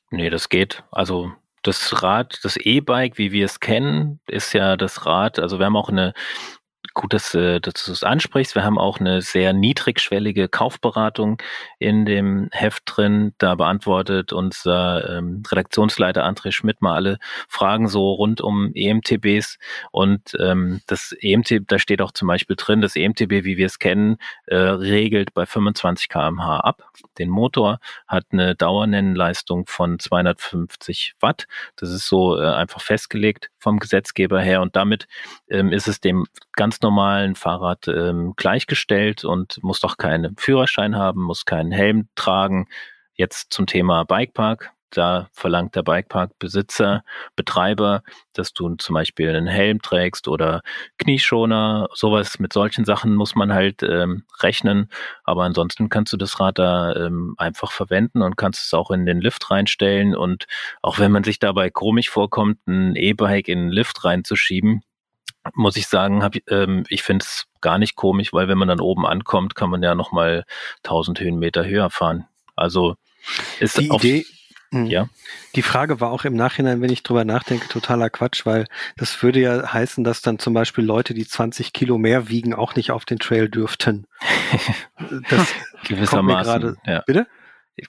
[0.09, 0.85] Nee, das geht.
[0.91, 1.33] Also
[1.67, 5.75] das Rad, das E-Bike, wie wir es kennen, ist ja das Rad, also wir haben
[5.75, 6.13] auch eine
[6.97, 8.55] gut, dass, äh, dass du es ansprichst.
[8.55, 11.41] Wir haben auch eine sehr niedrigschwellige Kaufberatung
[11.77, 13.33] in dem Heft drin.
[13.37, 19.59] Da beantwortet unser ähm, Redaktionsleiter André Schmidt mal alle Fragen so rund um EMTBs.
[19.91, 23.77] Und ähm, das EMTB, da steht auch zum Beispiel drin, das EMTB, wie wir es
[23.77, 24.17] kennen,
[24.47, 26.81] äh, regelt bei 25 kmh ab.
[27.19, 31.45] Den Motor hat eine Dauernennenleistung von 250 Watt.
[31.75, 34.61] Das ist so äh, einfach festgelegt vom Gesetzgeber her.
[34.61, 35.07] Und damit
[35.49, 41.23] ähm, ist es dem ganz normalen Fahrrad ähm, gleichgestellt und muss doch keinen Führerschein haben,
[41.23, 42.69] muss keinen Helm tragen.
[43.13, 44.71] Jetzt zum Thema Bikepark.
[44.89, 47.03] Da verlangt der Bikepark-Besitzer,
[47.35, 50.61] Betreiber, dass du zum Beispiel einen Helm trägst oder
[50.97, 52.39] Knieschoner, sowas.
[52.39, 54.89] Mit solchen Sachen muss man halt ähm, rechnen.
[55.23, 59.05] Aber ansonsten kannst du das Rad da ähm, einfach verwenden und kannst es auch in
[59.05, 60.15] den Lift reinstellen.
[60.15, 60.45] Und
[60.81, 64.83] auch wenn man sich dabei komisch vorkommt, ein E-Bike in den Lift reinzuschieben,
[65.53, 68.79] muss ich sagen, hab, ähm, ich finde es gar nicht komisch, weil wenn man dann
[68.79, 70.43] oben ankommt, kann man ja nochmal
[70.83, 72.25] 1000 Höhenmeter höher fahren.
[72.55, 72.95] Also
[73.59, 74.25] ist die Idee.
[74.71, 74.85] Hm.
[74.87, 75.07] Ja.
[75.55, 78.65] Die Frage war auch im Nachhinein, wenn ich drüber nachdenke, totaler Quatsch, weil
[78.97, 82.75] das würde ja heißen, dass dann zum Beispiel Leute, die 20 Kilo mehr wiegen, auch
[82.75, 84.07] nicht auf den Trail dürften.
[85.29, 85.53] das
[85.87, 86.61] gewissermaßen.
[86.61, 87.03] Grade, ja.
[87.05, 87.27] Bitte?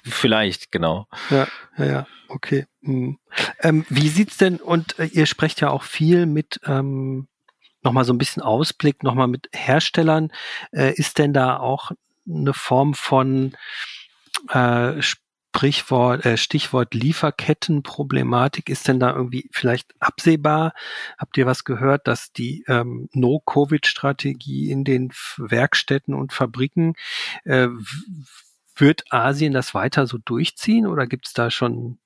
[0.05, 1.07] Vielleicht, genau.
[1.31, 1.49] Ja,
[1.79, 2.07] ja, ja.
[2.29, 2.67] okay.
[2.83, 3.19] Hm.
[3.61, 7.27] Ähm, wie sieht's denn, und äh, ihr sprecht ja auch viel mit ähm,
[7.83, 10.31] nochmal so ein bisschen Ausblick, nochmal mit Herstellern.
[10.73, 11.91] Äh, ist denn da auch
[12.29, 13.57] eine Form von
[14.51, 15.01] äh,
[15.59, 18.69] Sprichwort, äh, Stichwort Lieferkettenproblematik.
[18.69, 20.73] Ist denn da irgendwie vielleicht absehbar?
[21.19, 26.95] Habt ihr was gehört, dass die ähm, No-Covid-Strategie in den Werkstätten und Fabriken
[27.45, 27.69] äh,
[28.77, 31.99] wird Asien das weiter so durchziehen oder gibt es da schon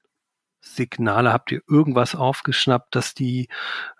[0.60, 1.32] Signale?
[1.32, 3.48] Habt ihr irgendwas aufgeschnappt, dass die,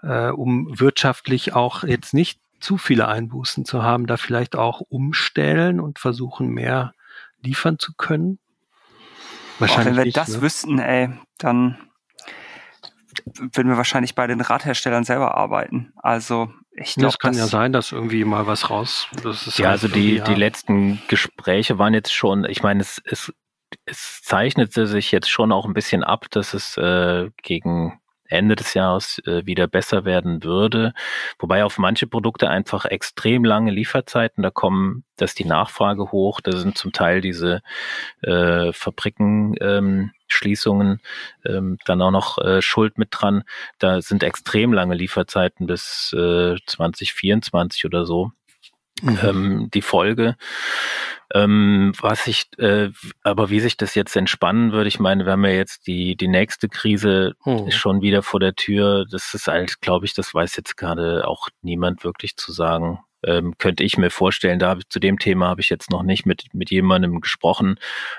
[0.02, 5.80] äh, um wirtschaftlich auch jetzt nicht zu viele Einbußen zu haben, da vielleicht auch umstellen
[5.80, 6.94] und versuchen, mehr
[7.42, 8.38] liefern zu können?
[9.62, 9.84] Wahrscheinlich.
[9.84, 10.42] Boah, wenn wir nicht, das ne?
[10.42, 11.78] wüssten, ey, dann
[13.36, 15.92] würden wir wahrscheinlich bei den Radherstellern selber arbeiten.
[15.96, 19.08] Also ich glaube, das kann ja sein, dass irgendwie mal was raus.
[19.22, 20.24] ja, halt also die ja.
[20.24, 22.44] die letzten Gespräche waren jetzt schon.
[22.44, 23.32] Ich meine, es es
[23.86, 28.00] es zeichnete sich jetzt schon auch ein bisschen ab, dass es äh, gegen
[28.32, 30.92] Ende des Jahres äh, wieder besser werden würde.
[31.38, 36.52] Wobei auf manche Produkte einfach extrem lange Lieferzeiten, da kommen, dass die Nachfrage hoch, da
[36.52, 37.62] sind zum Teil diese
[38.22, 39.54] äh, Fabriken.
[39.60, 41.00] Ähm, Schließungen
[41.44, 43.44] ähm, dann auch noch äh, Schuld mit dran.
[43.78, 48.32] Da sind extrem lange Lieferzeiten bis äh, 2024 oder so
[49.02, 49.18] mhm.
[49.22, 50.36] ähm, die Folge.
[51.34, 52.90] Ähm, was ich, äh,
[53.22, 56.28] aber wie sich das jetzt entspannen würde, ich meine, wir haben ja jetzt die, die
[56.28, 57.70] nächste Krise mhm.
[57.70, 59.06] schon wieder vor der Tür.
[59.10, 63.00] Das ist halt, glaube ich, das weiß jetzt gerade auch niemand wirklich zu sagen.
[63.24, 66.26] Ähm, könnte ich mir vorstellen, da ich, zu dem Thema habe ich jetzt noch nicht
[66.26, 67.76] mit, mit jemandem gesprochen.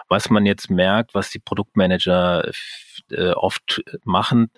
[0.07, 2.49] Was man jetzt merkt, was die Produktmanager
[3.11, 4.49] äh, oft machen,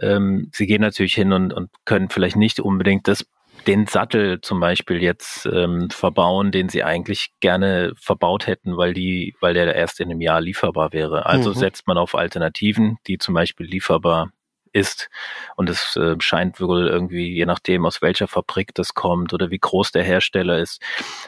[0.00, 3.26] ähm, sie gehen natürlich hin und, und können vielleicht nicht unbedingt das
[3.66, 9.34] den Sattel zum Beispiel jetzt ähm, verbauen, den sie eigentlich gerne verbaut hätten, weil die,
[9.40, 11.26] weil der erst in einem Jahr lieferbar wäre.
[11.26, 11.54] Also mhm.
[11.54, 14.30] setzt man auf Alternativen, die zum Beispiel lieferbar
[14.72, 15.08] ist.
[15.56, 19.58] Und es äh, scheint wohl irgendwie, je nachdem, aus welcher Fabrik das kommt oder wie
[19.58, 20.82] groß der Hersteller ist.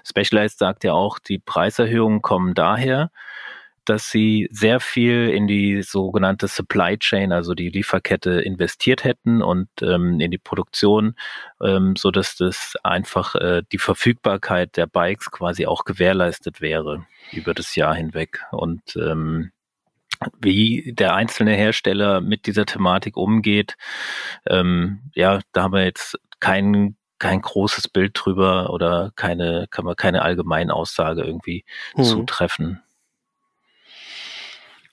[0.06, 3.10] Specialized sagt ja auch, die Preiserhöhungen kommen daher,
[3.84, 9.68] dass sie sehr viel in die sogenannte Supply Chain, also die Lieferkette, investiert hätten und
[9.80, 11.14] ähm, in die Produktion,
[11.62, 17.54] ähm, so dass das einfach äh, die Verfügbarkeit der Bikes quasi auch gewährleistet wäre über
[17.54, 18.44] das Jahr hinweg.
[18.52, 19.52] Und ähm,
[20.40, 23.76] wie der einzelne Hersteller mit dieser Thematik umgeht,
[24.46, 29.94] ähm, ja, da haben wir jetzt keinen kein großes Bild drüber oder keine, kann man
[29.94, 31.64] keine allgemeine Aussage irgendwie
[31.94, 32.02] mhm.
[32.02, 32.82] zutreffen.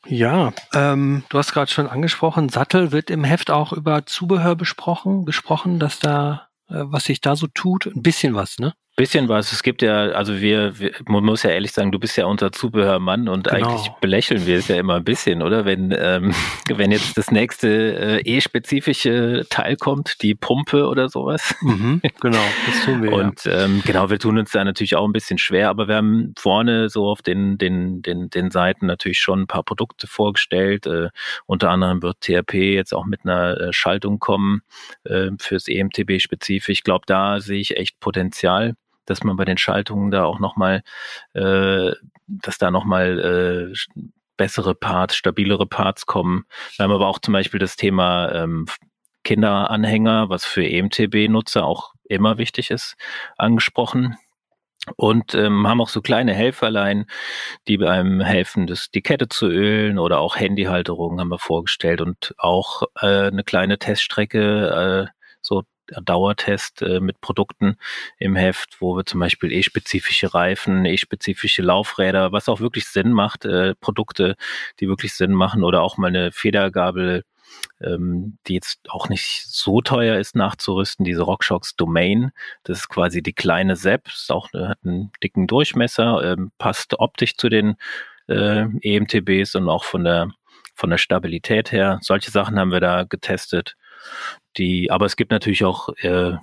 [0.08, 5.26] Ja, ähm, du hast gerade schon angesprochen, Sattel wird im Heft auch über Zubehör besprochen,
[5.26, 8.74] gesprochen, dass da, äh, was sich da so tut, ein bisschen was, ne?
[9.00, 9.54] Bisschen was.
[9.54, 12.52] Es gibt ja, also wir, wir, man muss ja ehrlich sagen, du bist ja unser
[12.52, 13.70] Zubehörmann und genau.
[13.70, 15.64] eigentlich belächeln wir es ja immer ein bisschen, oder?
[15.64, 16.34] Wenn, ähm,
[16.68, 21.56] wenn jetzt das nächste äh, E-spezifische Teil kommt, die Pumpe oder sowas.
[21.62, 23.14] Mhm, genau, das tun wir.
[23.14, 23.64] und ja.
[23.64, 26.90] ähm, genau, wir tun uns da natürlich auch ein bisschen schwer, aber wir haben vorne
[26.90, 30.88] so auf den, den, den, den Seiten natürlich schon ein paar Produkte vorgestellt.
[30.88, 31.08] Äh,
[31.46, 34.62] unter anderem wird TRP jetzt auch mit einer äh, Schaltung kommen
[35.06, 36.80] äh, fürs EMTB spezifisch.
[36.80, 38.76] Ich glaube, da sehe ich echt Potenzial
[39.10, 40.84] dass man bei den Schaltungen da auch nochmal,
[41.34, 41.92] äh,
[42.28, 44.02] dass da nochmal äh,
[44.38, 46.46] bessere Parts, stabilere Parts kommen.
[46.78, 48.66] Wir haben aber auch zum Beispiel das Thema ähm,
[49.24, 52.96] Kinderanhänger, was für EMTB-Nutzer auch immer wichtig ist,
[53.38, 54.16] angesprochen.
[54.96, 57.06] Und ähm, haben auch so kleine Helferlein,
[57.68, 62.34] die beim helfen, das, die Kette zu ölen oder auch Handyhalterungen haben wir vorgestellt und
[62.38, 65.64] auch äh, eine kleine Teststrecke, äh, so
[66.04, 67.78] Dauertest äh, mit Produkten
[68.18, 73.46] im Heft, wo wir zum Beispiel e-spezifische Reifen, e-spezifische Laufräder, was auch wirklich Sinn macht,
[73.46, 74.36] äh, Produkte,
[74.80, 77.24] die wirklich Sinn machen oder auch mal eine Federgabel,
[77.82, 82.32] ähm, die jetzt auch nicht so teuer ist nachzurüsten, diese RockShox Domain.
[82.64, 87.00] Das ist quasi die kleine Sepp, ist auch, äh, hat einen dicken Durchmesser, ähm, passt
[87.00, 87.76] optisch zu den
[88.28, 90.30] äh, EMTBs und auch von der
[90.80, 92.00] von der Stabilität her.
[92.02, 93.76] Solche Sachen haben wir da getestet.
[94.58, 96.34] Die, aber es gibt natürlich auch äh,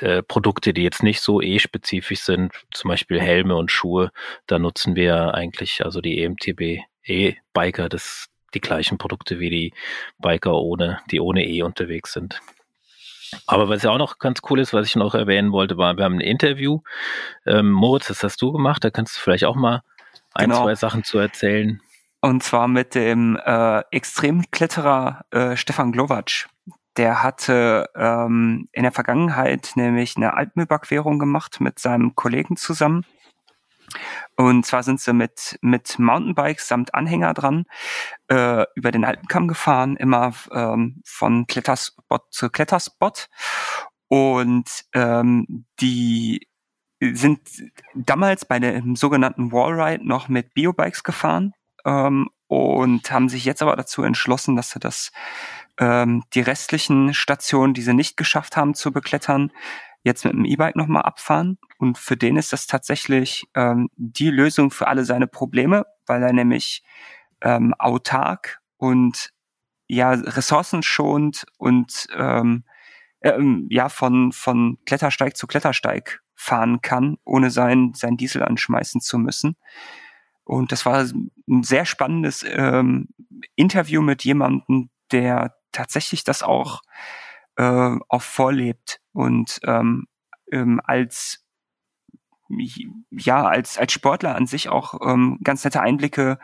[0.00, 4.10] äh, Produkte, die jetzt nicht so e-spezifisch sind, zum Beispiel Helme und Schuhe.
[4.46, 9.72] Da nutzen wir eigentlich, also die EMTB E-Biker, das die gleichen Produkte wie die
[10.18, 12.40] Biker ohne, die ohne E unterwegs sind.
[13.46, 16.04] Aber was ja auch noch ganz cool ist, was ich noch erwähnen wollte, war, wir
[16.04, 16.80] haben ein Interview.
[17.46, 19.82] Ähm, Moritz, das hast du gemacht, da kannst du vielleicht auch mal
[20.34, 20.62] ein, genau.
[20.62, 21.80] zwei Sachen zu erzählen.
[22.24, 26.48] Und zwar mit dem äh, Extremkletterer äh, Stefan Glowacz.
[26.96, 33.04] Der hatte ähm, in der Vergangenheit nämlich eine Alpenüberquerung gemacht mit seinem Kollegen zusammen.
[34.36, 37.66] Und zwar sind sie mit, mit Mountainbikes samt Anhänger dran
[38.28, 43.28] äh, über den Alpenkamm gefahren, immer ähm, von Kletterspot zu Kletterspot.
[44.08, 46.48] Und ähm, die
[47.02, 47.40] sind
[47.94, 51.52] damals bei dem sogenannten Wallride noch mit Biobikes gefahren
[51.84, 55.12] ähm, und haben sich jetzt aber dazu entschlossen, dass sie das
[55.78, 59.50] ähm, die restlichen Stationen, die sie nicht geschafft haben zu beklettern,
[60.02, 61.58] jetzt mit dem E-Bike nochmal abfahren.
[61.78, 66.32] Und für den ist das tatsächlich ähm, die Lösung für alle seine Probleme, weil er
[66.32, 66.84] nämlich
[67.40, 69.30] ähm, autark und
[69.86, 72.64] ja ressourcenschonend und ähm,
[73.22, 79.18] ähm, ja von von Klettersteig zu Klettersteig fahren kann, ohne sein sein Diesel anschmeißen zu
[79.18, 79.56] müssen.
[80.44, 81.04] Und das war
[81.48, 83.08] ein sehr spannendes ähm,
[83.56, 86.82] Interview mit jemandem, der tatsächlich das auch
[87.56, 90.06] äh, auch vorlebt und ähm,
[90.52, 91.44] ähm, als
[93.10, 96.38] ja als als Sportler an sich auch ähm, ganz nette Einblicke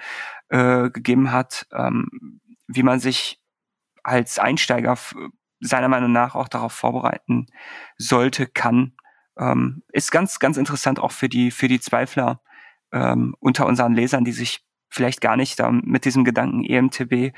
[0.48, 3.40] äh, gegeben hat, ähm, wie man sich
[4.02, 4.96] als Einsteiger
[5.60, 7.46] seiner Meinung nach auch darauf vorbereiten
[7.98, 8.94] sollte, kann.
[9.38, 12.40] Ähm, ist ganz, ganz interessant auch für die, für die Zweifler
[12.92, 17.32] ähm, unter unseren Lesern, die sich vielleicht gar nicht da mit diesem Gedanken EMTB äh,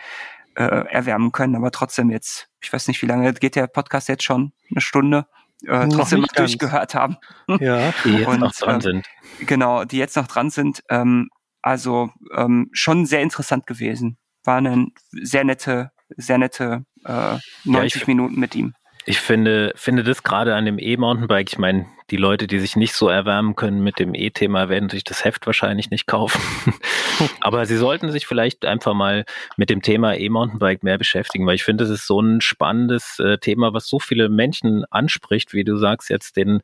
[0.55, 4.53] erwärmen können, aber trotzdem jetzt, ich weiß nicht, wie lange geht der Podcast jetzt schon,
[4.71, 5.27] eine Stunde,
[5.67, 7.17] äh, trotzdem mal durchgehört haben.
[7.61, 9.07] Ja, die jetzt Und, noch dran ähm, sind.
[9.41, 10.83] Genau, die jetzt noch dran sind.
[10.89, 11.29] Ähm,
[11.61, 14.19] also ähm, schon sehr interessant gewesen.
[14.45, 18.75] War eine sehr nette, sehr nette äh, 90 ja, ich, Minuten mit ihm.
[19.05, 22.93] Ich finde, finde das gerade an dem E-Mountainbike, ich meine, die Leute, die sich nicht
[22.93, 26.41] so erwärmen können mit dem E-Thema, werden sich das Heft wahrscheinlich nicht kaufen.
[27.41, 29.25] Aber sie sollten sich vielleicht einfach mal
[29.57, 33.39] mit dem Thema E-Mountainbike mehr beschäftigen, weil ich finde, das ist so ein spannendes äh,
[33.39, 36.61] Thema, was so viele Menschen anspricht, wie du sagst, jetzt den,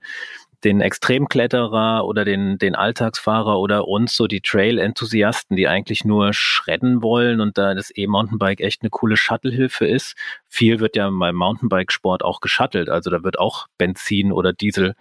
[0.64, 7.03] den Extremkletterer oder den, den Alltagsfahrer oder uns, so die Trail-Enthusiasten, die eigentlich nur schredden
[7.03, 10.14] wollen und da das E-Mountainbike echt eine coole Shuttle-Hilfe ist.
[10.46, 14.94] Viel wird ja beim Mountainbike-Sport auch geschuttelt, also da wird auch Benzin oder Diesel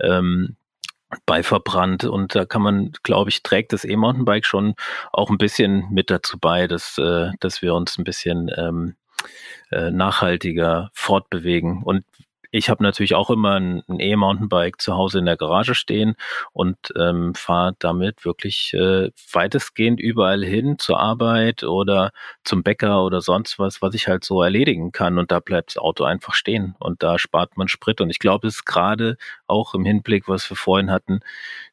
[0.00, 0.56] ähm,
[1.24, 4.74] bei verbrannt und da kann man, glaube ich, trägt das E-Mountainbike schon
[5.12, 8.96] auch ein bisschen mit dazu bei, dass, äh, dass wir uns ein bisschen ähm,
[9.70, 11.82] äh, nachhaltiger fortbewegen.
[11.82, 12.04] Und
[12.56, 16.16] ich habe natürlich auch immer ein, ein E-Mountainbike zu Hause in der Garage stehen
[16.52, 22.12] und ähm, fahre damit wirklich äh, weitestgehend überall hin zur Arbeit oder
[22.44, 25.18] zum Bäcker oder sonst was, was ich halt so erledigen kann.
[25.18, 28.00] Und da bleibt das Auto einfach stehen und da spart man Sprit.
[28.00, 31.20] Und ich glaube, es ist gerade auch im Hinblick, was wir vorhin hatten,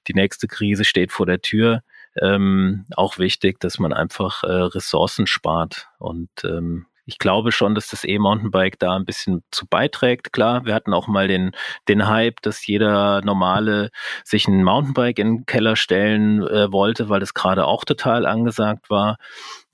[0.08, 1.82] die nächste Krise steht vor der Tür.
[2.22, 7.88] Ähm, auch wichtig, dass man einfach äh, Ressourcen spart und ähm, ich glaube schon, dass
[7.90, 10.32] das E-Mountainbike da ein bisschen zu beiträgt.
[10.32, 11.52] Klar, wir hatten auch mal den,
[11.90, 13.90] den Hype, dass jeder normale
[14.24, 18.90] sich ein Mountainbike in den Keller stellen äh, wollte, weil das gerade auch total angesagt
[18.90, 19.18] war.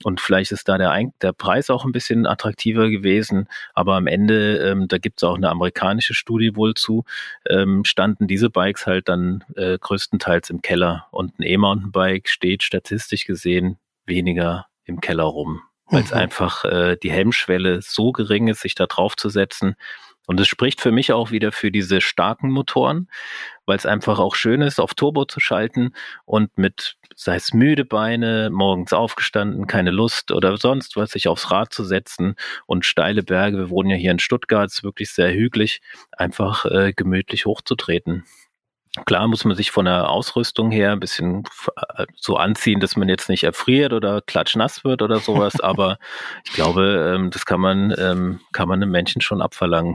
[0.02, 3.48] Und vielleicht ist da der, der Preis auch ein bisschen attraktiver gewesen.
[3.74, 7.04] Aber am Ende, ähm, da gibt es auch eine amerikanische Studie wohl zu,
[7.48, 11.06] ähm, standen diese Bikes halt dann äh, größtenteils im Keller.
[11.12, 16.18] Und ein E-Mountainbike steht statistisch gesehen weniger im Keller rum weil es mhm.
[16.18, 19.76] einfach äh, die Hemmschwelle so gering ist, sich da drauf zu setzen.
[20.26, 23.08] Und es spricht für mich auch wieder für diese starken Motoren,
[23.66, 25.92] weil es einfach auch schön ist, auf Turbo zu schalten
[26.24, 31.50] und mit, sei es müde Beine, morgens aufgestanden, keine Lust oder sonst was, sich aufs
[31.50, 32.36] Rad zu setzen
[32.66, 35.80] und steile Berge, wir wohnen ja hier in Stuttgart, ist wirklich sehr hügelig,
[36.12, 38.24] einfach äh, gemütlich hochzutreten.
[39.04, 41.44] Klar muss man sich von der Ausrüstung her ein bisschen
[41.96, 45.98] äh, so anziehen, dass man jetzt nicht erfriert oder klatschnass wird oder sowas, aber
[46.44, 49.94] ich glaube, ähm, das kann man, ähm, kann man einem Menschen schon abverlangen.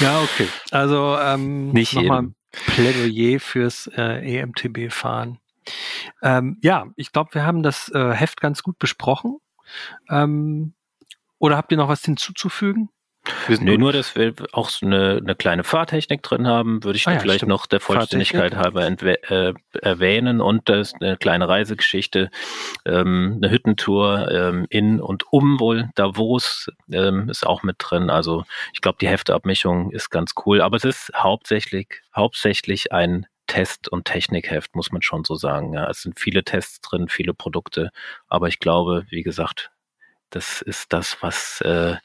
[0.00, 0.48] ja, okay.
[0.70, 5.38] Also ähm, nicht nochmal Plädoyer fürs äh, EMTB-Fahren.
[6.22, 9.36] Ähm, ja, ich glaube, wir haben das äh, Heft ganz gut besprochen.
[10.08, 10.72] Ähm,
[11.38, 12.88] oder habt ihr noch was hinzuzufügen?
[13.48, 17.12] Nee, nur, dass wir auch so eine, eine kleine Fahrtechnik drin haben, würde ich ah,
[17.12, 17.50] ja, vielleicht stimmt.
[17.50, 22.30] noch der Vollständigkeit halber äh, erwähnen und das ist eine kleine Reisegeschichte,
[22.84, 28.10] ähm, eine Hüttentour ähm, in und um wohl Davos ähm, ist auch mit drin.
[28.10, 33.88] Also ich glaube, die Hefteabmischung ist ganz cool, aber es ist hauptsächlich, hauptsächlich ein Test-
[33.88, 35.72] und Technikheft, muss man schon so sagen.
[35.72, 37.90] Ja, es sind viele Tests drin, viele Produkte,
[38.28, 39.70] aber ich glaube, wie gesagt,
[40.30, 41.96] das ist das, was äh,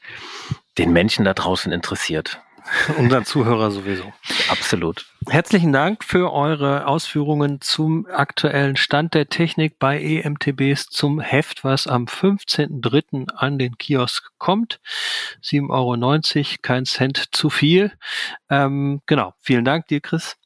[0.78, 2.40] den Menschen da draußen interessiert.
[2.98, 4.12] Unseren Zuhörer sowieso.
[4.48, 5.06] Absolut.
[5.28, 11.86] Herzlichen Dank für eure Ausführungen zum aktuellen Stand der Technik bei EMTBs zum Heft, was
[11.86, 13.30] am 15.03.
[13.34, 14.80] an den Kiosk kommt.
[15.42, 17.92] 7,90 Euro, kein Cent zu viel.
[18.48, 19.34] Ähm, genau.
[19.40, 20.36] Vielen Dank dir, Chris.